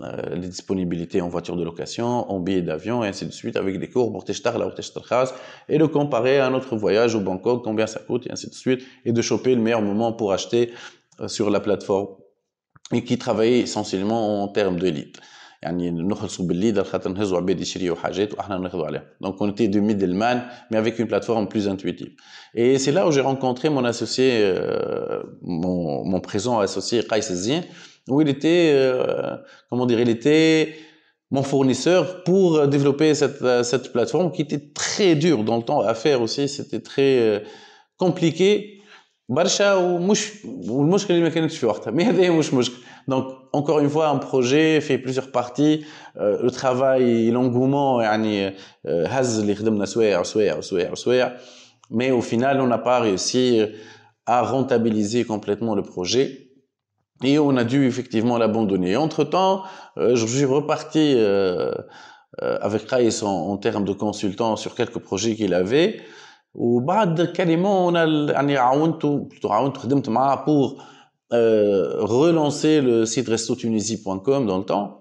euh, 0.00 0.34
les 0.34 0.48
disponibilités 0.48 1.20
en 1.20 1.28
voiture 1.28 1.54
de 1.54 1.62
location, 1.62 2.28
en 2.28 2.40
billets 2.40 2.62
d'avion, 2.62 3.04
et 3.04 3.08
ainsi 3.08 3.26
de 3.26 3.30
suite, 3.30 3.54
avec 3.54 3.78
des 3.78 3.88
cours 3.88 4.10
pour 4.10 4.24
Teshtar, 4.24 4.58
la 4.58 4.68
et 5.68 5.78
de 5.78 5.86
comparer 5.86 6.40
à 6.40 6.50
notre 6.50 6.74
voyage 6.74 7.14
au 7.14 7.20
Bangkok, 7.20 7.62
combien 7.62 7.86
ça 7.86 8.00
coûte, 8.00 8.26
et 8.26 8.32
ainsi 8.32 8.48
de 8.48 8.54
suite, 8.54 8.84
et 9.04 9.12
de 9.12 9.22
choper 9.22 9.54
le 9.54 9.60
meilleur 9.60 9.82
moment 9.82 10.12
pour 10.12 10.32
acheter 10.32 10.72
euh, 11.20 11.28
sur 11.28 11.48
la 11.48 11.60
plateforme, 11.60 12.08
et 12.92 13.04
qui 13.04 13.18
travaillait 13.18 13.60
essentiellement 13.60 14.42
en 14.42 14.48
termes 14.48 14.80
de 14.80 14.88
lead. 14.88 15.16
Donc 19.20 19.36
on 19.40 19.50
était 19.50 19.68
du 19.68 19.80
middleman, 19.80 20.42
mais 20.70 20.76
avec 20.76 20.98
une 20.98 21.06
plateforme 21.06 21.48
plus 21.48 21.68
intuitive. 21.68 22.16
Et 22.52 22.78
c'est 22.78 22.92
là 22.92 23.06
où 23.06 23.12
j'ai 23.12 23.22
rencontré 23.22 23.70
mon 23.70 23.84
associé, 23.84 24.40
euh, 24.42 25.22
mon, 25.40 26.20
présent 26.20 26.58
associé, 26.58 27.02
Qais 27.02 27.62
Zien 28.07 28.13
où 28.13 28.21
il 28.21 28.29
était, 28.29 28.71
euh, 28.73 29.35
comment 29.69 29.85
dire, 29.85 29.99
il 29.99 30.09
était 30.09 30.73
mon 31.31 31.43
fournisseur 31.43 32.23
pour 32.23 32.67
développer 32.67 33.13
cette, 33.13 33.63
cette 33.63 33.91
plateforme 33.91 34.31
qui 34.31 34.41
était 34.41 34.63
très 34.73 35.15
dure 35.15 35.43
dans 35.43 35.57
le 35.57 35.63
temps 35.63 35.81
à 35.81 35.93
faire 35.93 36.21
aussi. 36.21 36.47
C'était 36.47 36.81
très 36.81 37.19
euh, 37.19 37.39
compliqué. 37.97 38.79
برشا 39.29 39.73
ومش 39.73 40.45
والمشكله 40.45 41.17
اللي 41.17 41.29
ما 41.29 41.35
كانتش 41.35 41.57
في 41.57 41.65
وقتها 41.65 41.91
مي 41.91 42.03
هذا 42.03 42.29
مش 42.29 42.53
مشكل 42.53 42.75
donc 43.11 43.23
encore 43.53 43.79
une 43.79 43.89
fois 43.89 44.07
un 44.07 44.17
projet 44.17 44.81
fait 44.81 44.97
plusieurs 44.97 45.31
parties 45.31 45.85
euh, 46.17 46.41
le 46.41 46.51
travail 46.51 47.31
l'engouement 47.31 48.01
يعني 48.01 48.53
هز 48.85 49.39
اللي 49.39 49.55
خدمنا 49.55 49.85
سوايع 49.85 50.19
وسوايع 50.19 50.57
وسوايع 50.57 50.91
وسوايع 50.91 51.37
mais 51.91 52.11
au 52.11 52.21
final 52.21 52.59
on 52.61 52.67
n'a 52.67 52.77
pas 52.77 52.99
réussi 52.99 53.61
à 54.25 54.41
rentabiliser 54.41 55.25
complètement 55.25 55.75
le 55.75 55.83
projet 55.83 56.42
et 57.23 57.39
on 57.39 57.55
a 57.57 57.63
dû 57.63 57.85
effectivement 57.85 58.37
l'abandonner. 58.37 58.95
Entre-temps, 58.95 59.63
euh, 59.97 60.15
je 60.15 60.25
suis 60.25 60.45
reparti 60.45 61.13
euh, 61.17 61.71
euh, 62.41 62.57
avec 62.61 62.89
Raïs 62.89 63.23
en, 63.23 63.49
en, 63.49 63.57
termes 63.57 63.85
de 63.85 63.93
consultant 63.93 64.55
sur 64.55 64.75
quelques 64.75 64.99
projets 64.99 65.35
qu'il 65.35 65.53
avait. 65.53 66.01
وبعد 66.53 67.21
كلمة 67.21 67.89
أنا 67.89 68.31
يعني 68.31 68.57
عاونته 68.57 69.29
plutôt 69.29 69.51
عاونته 69.51 69.79
خدمت 69.79 70.09
معاه 70.09 70.45
pour 70.45 70.81
euh, 71.33 71.97
relancer 71.99 72.81
le 72.81 73.05
site 73.05 73.29
restotunisie.com 73.29 74.47
dans 74.47 74.57
le 74.57 74.65
temps 74.65 74.95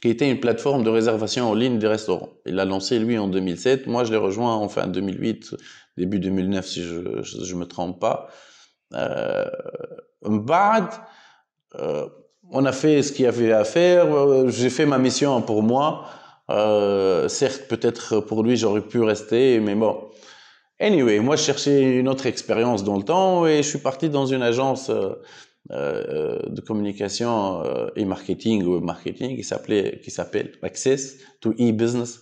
qui 0.00 0.08
était 0.10 0.30
une 0.30 0.38
plateforme 0.38 0.84
de 0.84 0.90
réservation 0.90 1.50
en 1.50 1.54
ligne 1.54 1.80
des 1.80 1.88
restaurants. 1.88 2.28
Il 2.46 2.54
l'a 2.54 2.64
lancé 2.64 3.00
lui 3.00 3.18
en 3.18 3.26
2007, 3.26 3.88
moi 3.88 4.04
je 4.04 4.12
l'ai 4.12 4.16
rejoint 4.16 4.54
en 4.54 4.68
fin 4.68 4.86
2008, 4.86 5.56
début 5.96 6.20
2009 6.20 6.64
si 6.64 6.84
je 6.84 7.54
ne 7.54 7.58
me 7.58 7.64
trompe 7.64 7.98
pas. 8.00 8.28
Euh, 8.93 9.45
Bad, 10.23 10.89
euh, 11.75 12.07
on 12.51 12.65
a 12.65 12.71
fait 12.71 13.01
ce 13.03 13.11
qu'il 13.11 13.25
y 13.25 13.27
avait 13.27 13.51
à 13.51 13.63
faire. 13.63 14.13
Euh, 14.13 14.49
j'ai 14.49 14.69
fait 14.69 14.85
ma 14.85 14.97
mission 14.97 15.41
pour 15.41 15.63
moi. 15.63 16.05
Euh, 16.49 17.27
certes, 17.27 17.63
peut-être 17.67 18.19
pour 18.19 18.43
lui, 18.43 18.57
j'aurais 18.57 18.81
pu 18.81 19.01
rester, 19.01 19.59
mais 19.59 19.75
bon. 19.75 20.09
Anyway, 20.79 21.19
moi, 21.19 21.35
je 21.35 21.43
cherchais 21.43 21.81
une 21.81 22.09
autre 22.09 22.25
expérience 22.25 22.83
dans 22.83 22.97
le 22.97 23.03
temps 23.03 23.45
et 23.47 23.57
je 23.57 23.69
suis 23.69 23.79
parti 23.79 24.09
dans 24.09 24.25
une 24.25 24.41
agence 24.41 24.89
euh, 24.89 25.13
euh 25.71 26.39
de 26.47 26.59
communication 26.61 27.63
et 27.95 28.03
marketing 28.03 28.63
ou 28.63 28.81
marketing 28.81 29.37
qui 29.37 29.43
s'appelait 29.43 30.01
s'appelle 30.09 30.51
Access 30.61 31.19
to 31.39 31.51
e-business, 31.51 32.19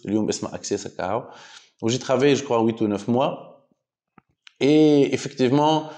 Access 0.54 0.86
à 1.00 1.32
où 1.82 1.90
j'ai 1.90 2.00
travaillé, 2.00 2.36
je 2.36 2.44
crois, 2.44 2.62
8 2.62 2.82
ou 2.82 2.88
9 2.88 3.08
mois. 3.08 3.68
Et 4.60 5.14
effectivement, 5.14 5.86
euh, 5.86 5.90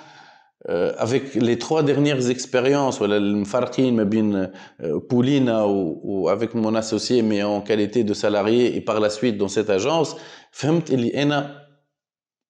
avec 0.99 1.35
les 1.35 1.57
trois 1.57 1.83
dernières 1.83 2.31
expériences, 2.31 2.99
voilà, 2.99 3.19
le 3.21 4.05
bien 4.05 4.51
euh, 4.83 5.01
Poulina 5.09 5.69
ou, 5.69 6.01
ou 6.03 6.29
avec 6.29 6.55
mon 6.55 6.75
associé, 6.75 7.23
mais 7.23 7.43
en 7.43 7.61
qualité 7.61 8.03
de 8.05 8.13
salarié 8.13 8.77
et 8.77 8.81
par 8.81 8.99
la 9.01 9.09
suite 9.09 9.39
dans 9.39 9.49
cette 9.49 9.71
agence, 9.71 10.17
فهمت 10.51 10.91
اللي 10.91 11.23
انا 11.23 11.67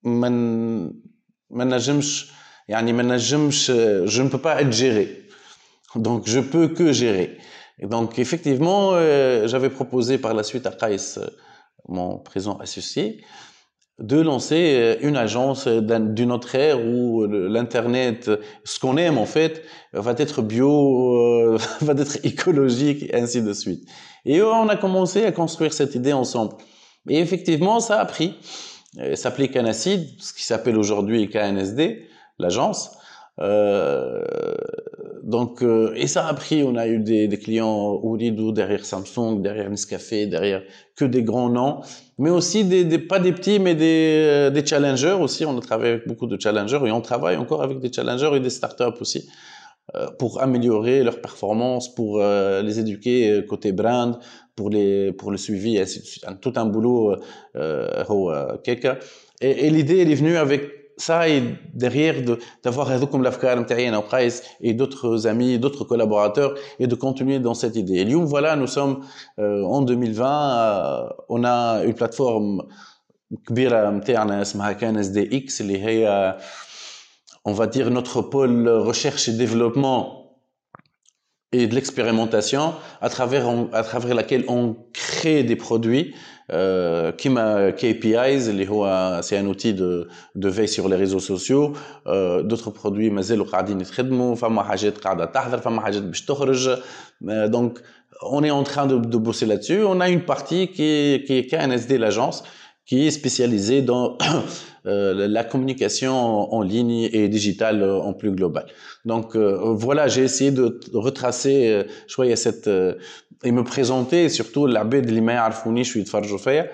ما 0.03 0.29
ما 1.51 1.65
نجمش 1.65 2.33
يعني 2.69 2.93
ما 2.93 3.03
نجمش 3.03 3.71
je 4.05 4.23
ne 4.23 4.29
peux 4.29 4.41
pas 4.41 4.63
être 4.63 4.73
géré 4.73 5.27
donc 5.97 6.23
je 6.27 6.41
peux 6.41 6.69
que 6.69 6.93
gérer 6.93 7.39
et 7.79 7.87
donc 7.87 8.19
effectivement 8.19 8.91
euh, 8.93 9.47
j'avais 9.49 9.71
proposé 9.71 10.19
par 10.19 10.35
la 10.35 10.43
suite 10.43 10.67
à 10.67 10.73
Kais 10.73 10.97
mon 11.89 12.19
présent 12.19 12.57
associé 12.59 13.25
de 14.00 14.20
lancer 14.20 14.76
euh, 14.76 14.96
une 15.02 15.18
agence 15.18 15.68
d'une 15.68 16.32
autre 16.32 16.56
ère 16.56 16.84
où 16.86 17.26
l'internet, 17.26 18.30
ce 18.64 18.80
qu'on 18.80 18.98
aime 18.98 19.18
en 19.18 19.26
fait, 19.26 19.64
va 19.94 20.14
être 20.18 20.42
bio, 20.42 21.16
euh, 21.16 21.58
va 21.82 21.94
être 21.94 22.26
écologique 22.26 23.04
et 23.04 23.16
ainsi 23.16 23.42
de 23.42 23.54
suite. 23.54 23.88
Et 24.26 24.42
on 24.42 24.70
a 24.70 24.76
commencé 24.76 25.26
à 25.26 25.32
construire 25.32 25.74
cette 25.74 25.96
idée 25.96 26.14
ensemble. 26.14 26.54
Et 27.10 27.20
effectivement, 27.20 27.80
ça 27.80 28.00
a 28.00 28.06
pris. 28.06 28.36
Ça 28.96 29.16
s'appelait 29.16 29.48
Canacid, 29.48 30.08
ce 30.20 30.34
qui 30.34 30.44
s'appelle 30.44 30.78
aujourd'hui 30.78 31.28
KNSD, 31.28 32.08
l'agence. 32.38 32.96
Euh, 33.40 34.22
donc, 35.24 35.64
euh, 35.64 35.94
et 35.96 36.08
ça 36.08 36.28
a 36.28 36.34
pris, 36.34 36.64
on 36.64 36.76
a 36.76 36.86
eu 36.86 37.00
des, 37.00 37.30
des 37.30 37.38
clients 37.38 37.94
Ouridou 38.04 38.52
derrière 38.52 38.84
Samsung, 38.84 39.42
derrière 39.42 39.70
Nescafé, 39.70 40.28
derrière 40.28 40.62
que 40.98 41.06
des 41.06 41.24
grands 41.24 41.50
noms, 41.50 41.80
mais 42.18 42.30
aussi 42.30 42.66
des, 42.66 42.84
des 42.84 43.00
pas 43.00 43.20
des 43.20 43.32
petits, 43.32 43.58
mais 43.58 43.74
des, 43.74 44.26
euh, 44.28 44.50
des 44.50 44.66
challengers 44.66 45.18
aussi. 45.20 45.46
On 45.46 45.58
a 45.58 45.62
travaillé 45.62 45.94
avec 45.94 46.08
beaucoup 46.10 46.28
de 46.28 46.38
challengers 46.38 46.82
et 46.86 46.92
on 46.92 47.00
travaille 47.00 47.38
encore 47.38 47.64
avec 47.64 47.80
des 47.80 47.92
challengers 47.92 48.32
et 48.36 48.42
des 48.42 48.50
startups 48.50 49.00
aussi 49.00 49.30
euh, 49.96 50.08
pour 50.20 50.42
améliorer 50.42 51.04
leur 51.04 51.22
performance, 51.22 51.96
pour 51.96 52.20
euh, 52.20 52.62
les 52.62 52.80
éduquer 52.80 53.46
côté 53.48 53.72
brand, 53.72 54.20
pour 54.58 54.70
les 54.70 55.14
pour 55.14 55.32
le 55.32 55.38
suivi, 55.38 55.78
et 55.78 55.82
ainsi 55.82 56.02
de 56.02 56.06
suite. 56.06 56.26
Tout 56.42 56.54
un 56.58 56.66
boulot 56.66 57.16
euh, 57.56 58.58
Et, 59.40 59.68
et 59.68 59.70
l'idée, 59.70 60.00
elle 60.00 60.12
est 60.12 60.16
venue 60.16 60.36
avec 60.36 60.83
ça 60.97 61.29
et 61.29 61.43
derrière 61.75 62.17
d'avoir 62.65 62.89
comme 63.11 63.23
l'afkar 63.23 63.57
et 64.61 64.75
d'autres 64.75 65.27
amis, 65.27 65.59
d'autres 65.59 65.85
collaborateurs 65.85 66.55
et 66.81 66.87
de 66.87 66.95
continuer 66.95 67.39
dans 67.39 67.55
cette 67.55 67.77
idée. 67.77 67.99
Et 67.99 68.15
voilà, 68.15 68.57
nous 68.57 68.67
sommes 68.67 69.05
euh, 69.39 69.63
en 69.63 69.83
2020, 69.83 70.27
euh, 70.27 71.09
on 71.29 71.45
a 71.45 71.85
une 71.85 71.95
plateforme 71.95 72.63
كبيره 73.47 73.91
نتاعنا 73.91 74.43
اسمها 74.43 74.73
كان 74.73 74.97
اس 74.97 75.07
دي 75.07 75.37
اكس 75.37 75.61
اللي 75.61 75.85
هي 75.85 76.37
on 77.49 77.53
va 77.53 77.67
dire 77.67 77.91
notre 77.91 78.23
pôle 78.23 78.69
recherche 78.69 79.29
et 79.29 79.33
développement 79.33 80.22
et 81.53 81.67
de 81.67 81.75
l'expérimentation 81.75 82.75
à 83.01 83.09
travers 83.09 83.49
à 83.73 83.83
travers 83.83 84.15
laquelle 84.15 84.45
on 84.49 84.77
crée 84.93 85.43
des 85.45 85.57
produits 85.57 86.15
euh, 86.51 87.11
كيما 87.11 87.71
KPIs 87.71 88.49
اللي 88.49 88.69
هو 88.69 89.21
c'est 89.23 89.37
un 89.37 89.47
outil 89.47 89.73
de 89.73 90.09
de 90.35 90.49
veille 90.49 90.69
sur 90.69 90.89
les 90.89 90.97
réseaux 90.97 91.21
sociaux 91.21 91.73
euh, 92.07 92.43
d'autres 92.43 92.71
produits 92.71 93.11
مازالوا 93.11 93.47
قاعدين 93.47 93.81
يتخدموا 93.81 94.35
فما 94.35 94.63
حاجات 94.63 94.99
قاعده 94.99 95.25
تحضر 95.25 95.59
فما 95.59 95.81
حاجات 95.81 96.03
باش 96.03 96.25
تخرج 96.25 96.79
donc 97.51 97.81
on 98.23 98.43
est 98.45 98.51
en 98.51 98.65
train 98.65 98.87
de, 98.87 98.97
de 98.99 99.17
bosser 99.17 99.47
là-dessus 99.47 99.83
on 99.85 100.01
a 100.01 100.09
une 100.09 100.25
partie 100.25 100.69
qui 100.69 101.23
qui 101.27 101.33
est 101.39 101.47
KNSD 101.51 101.99
l'agence 101.99 102.45
qui 102.89 103.07
est 103.07 103.11
spécialisée 103.11 103.83
dans 103.83 104.17
euh, 104.87 105.29
la 105.29 105.45
communication 105.45 106.15
en 106.53 106.63
ligne 106.63 107.09
et 107.13 107.29
digitale 107.29 107.83
en 107.85 108.15
plus 108.15 108.31
global. 108.31 108.67
Donc 109.05 109.37
euh, 109.37 109.59
voilà, 109.75 110.09
j'ai 110.09 110.23
essayé 110.23 110.51
de 110.51 110.81
retracer, 110.95 111.69
euh, 111.69 111.85
je 112.07 112.13
crois, 112.15 112.27
il 112.27 112.31
y 112.31 112.33
a 112.33 112.37
cette 112.37 112.69
euh, 112.69 112.95
et 113.45 113.53
me 113.53 113.63
présenter 113.63 114.29
surtout 114.29 114.67
l'abed 114.67 115.07
اللي 115.09 115.21
ما 115.21 115.33
يعرفونيش 115.33 115.99
je 115.99 116.01
suis 116.01 116.39
فيا 116.39 116.71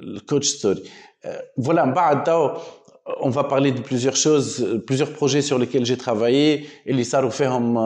le 0.00 0.20
coach 0.26 0.46
story. 0.46 0.82
voilà, 1.56 1.84
بعد 1.84 2.28
on 3.22 3.30
va 3.30 3.44
parler 3.44 3.72
de 3.72 3.80
plusieurs 3.80 4.14
choses, 4.16 4.80
plusieurs 4.86 5.12
projets 5.12 5.42
sur 5.42 5.58
lesquels 5.58 5.84
j'ai 5.84 5.96
travaillé 5.96 6.66
اللي 6.86 7.04
صاروا 7.04 7.30
فيهم 7.30 7.78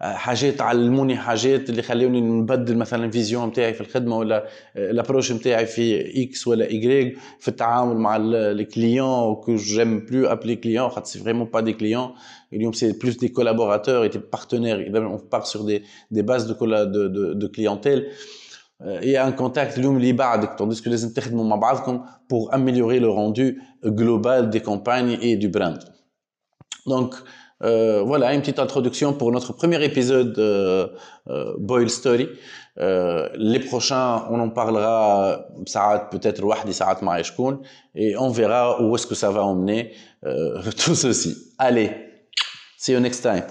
حاجات 0.00 0.60
علموني 0.60 1.16
حاجات 1.16 1.70
اللي 1.70 1.82
خلوني 1.82 2.20
نبدل 2.20 2.76
مثلا 2.76 3.04
الفيزيون 3.04 3.48
نتاعي 3.48 3.74
في 3.74 3.80
الخدمه 3.80 4.18
ولا 4.18 4.46
الابروش 4.76 5.32
نتاعي 5.32 5.66
في 5.66 6.22
اكس 6.22 6.46
ولا 6.46 6.70
اي 6.70 7.16
في 7.40 7.48
التعامل 7.48 7.96
مع 7.96 8.16
الكليون 8.20 9.34
كو 9.34 9.56
جيم 9.56 10.00
بلو 10.00 10.26
ابلي 10.26 10.56
كليون 10.56 10.88
خاطر 10.88 11.06
سي 11.06 11.18
فريمون 11.18 11.46
با 11.46 11.60
دي 11.60 11.72
كليون 11.72 12.10
اليوم 12.52 12.72
سي 12.72 12.92
بلوس 12.92 13.16
دي 13.16 13.28
كولابوراتور 13.28 14.08
et 14.08 14.10
des 14.12 14.18
partenaires 14.18 14.78
on 14.94 15.18
part 15.18 15.46
sur 15.46 15.64
des, 15.64 15.82
des 16.10 16.22
bases 16.22 16.46
de, 16.46 16.54
de, 16.84 17.08
de, 17.08 17.34
de 17.34 17.46
clientèle 17.46 18.06
et 19.02 19.16
un 19.18 19.32
contact 19.32 19.78
اليوم 19.78 19.96
اللي 19.96 20.12
بعدك 20.12 20.56
tandis 20.58 20.80
que 20.80 20.88
لازم 20.88 21.12
تخدموا 21.12 21.44
مع 21.44 21.56
بعضكم 21.56 22.04
pour 22.32 22.54
améliorer 22.54 23.00
le 23.00 23.08
rendu 23.08 23.62
global 23.84 24.50
des 24.50 24.60
campagnes 24.60 25.18
et 25.20 25.36
du 25.36 25.48
brand. 25.48 25.78
Donc 26.86 27.14
euh, 27.62 28.02
voilà 28.02 28.34
une 28.34 28.40
petite 28.40 28.60
introduction 28.60 29.12
pour 29.12 29.32
notre 29.32 29.52
premier 29.52 29.82
épisode 29.84 30.32
de 30.32 30.92
euh, 31.28 31.54
Boil 31.58 31.90
Story. 31.90 32.28
Euh, 32.78 33.28
les 33.34 33.58
prochains, 33.58 34.26
on 34.30 34.38
en 34.38 34.50
parlera 34.50 35.46
peut-être 36.12 36.40
et 37.96 38.16
on 38.16 38.30
verra 38.30 38.80
où 38.80 38.94
est-ce 38.94 39.06
que 39.06 39.16
ça 39.16 39.30
va 39.30 39.44
emmener 39.44 39.92
euh, 40.24 40.62
tout 40.76 40.94
ceci. 40.94 41.34
Allez, 41.58 41.90
see 42.76 42.92
you 42.92 43.00
next 43.00 43.22
time. 43.22 43.42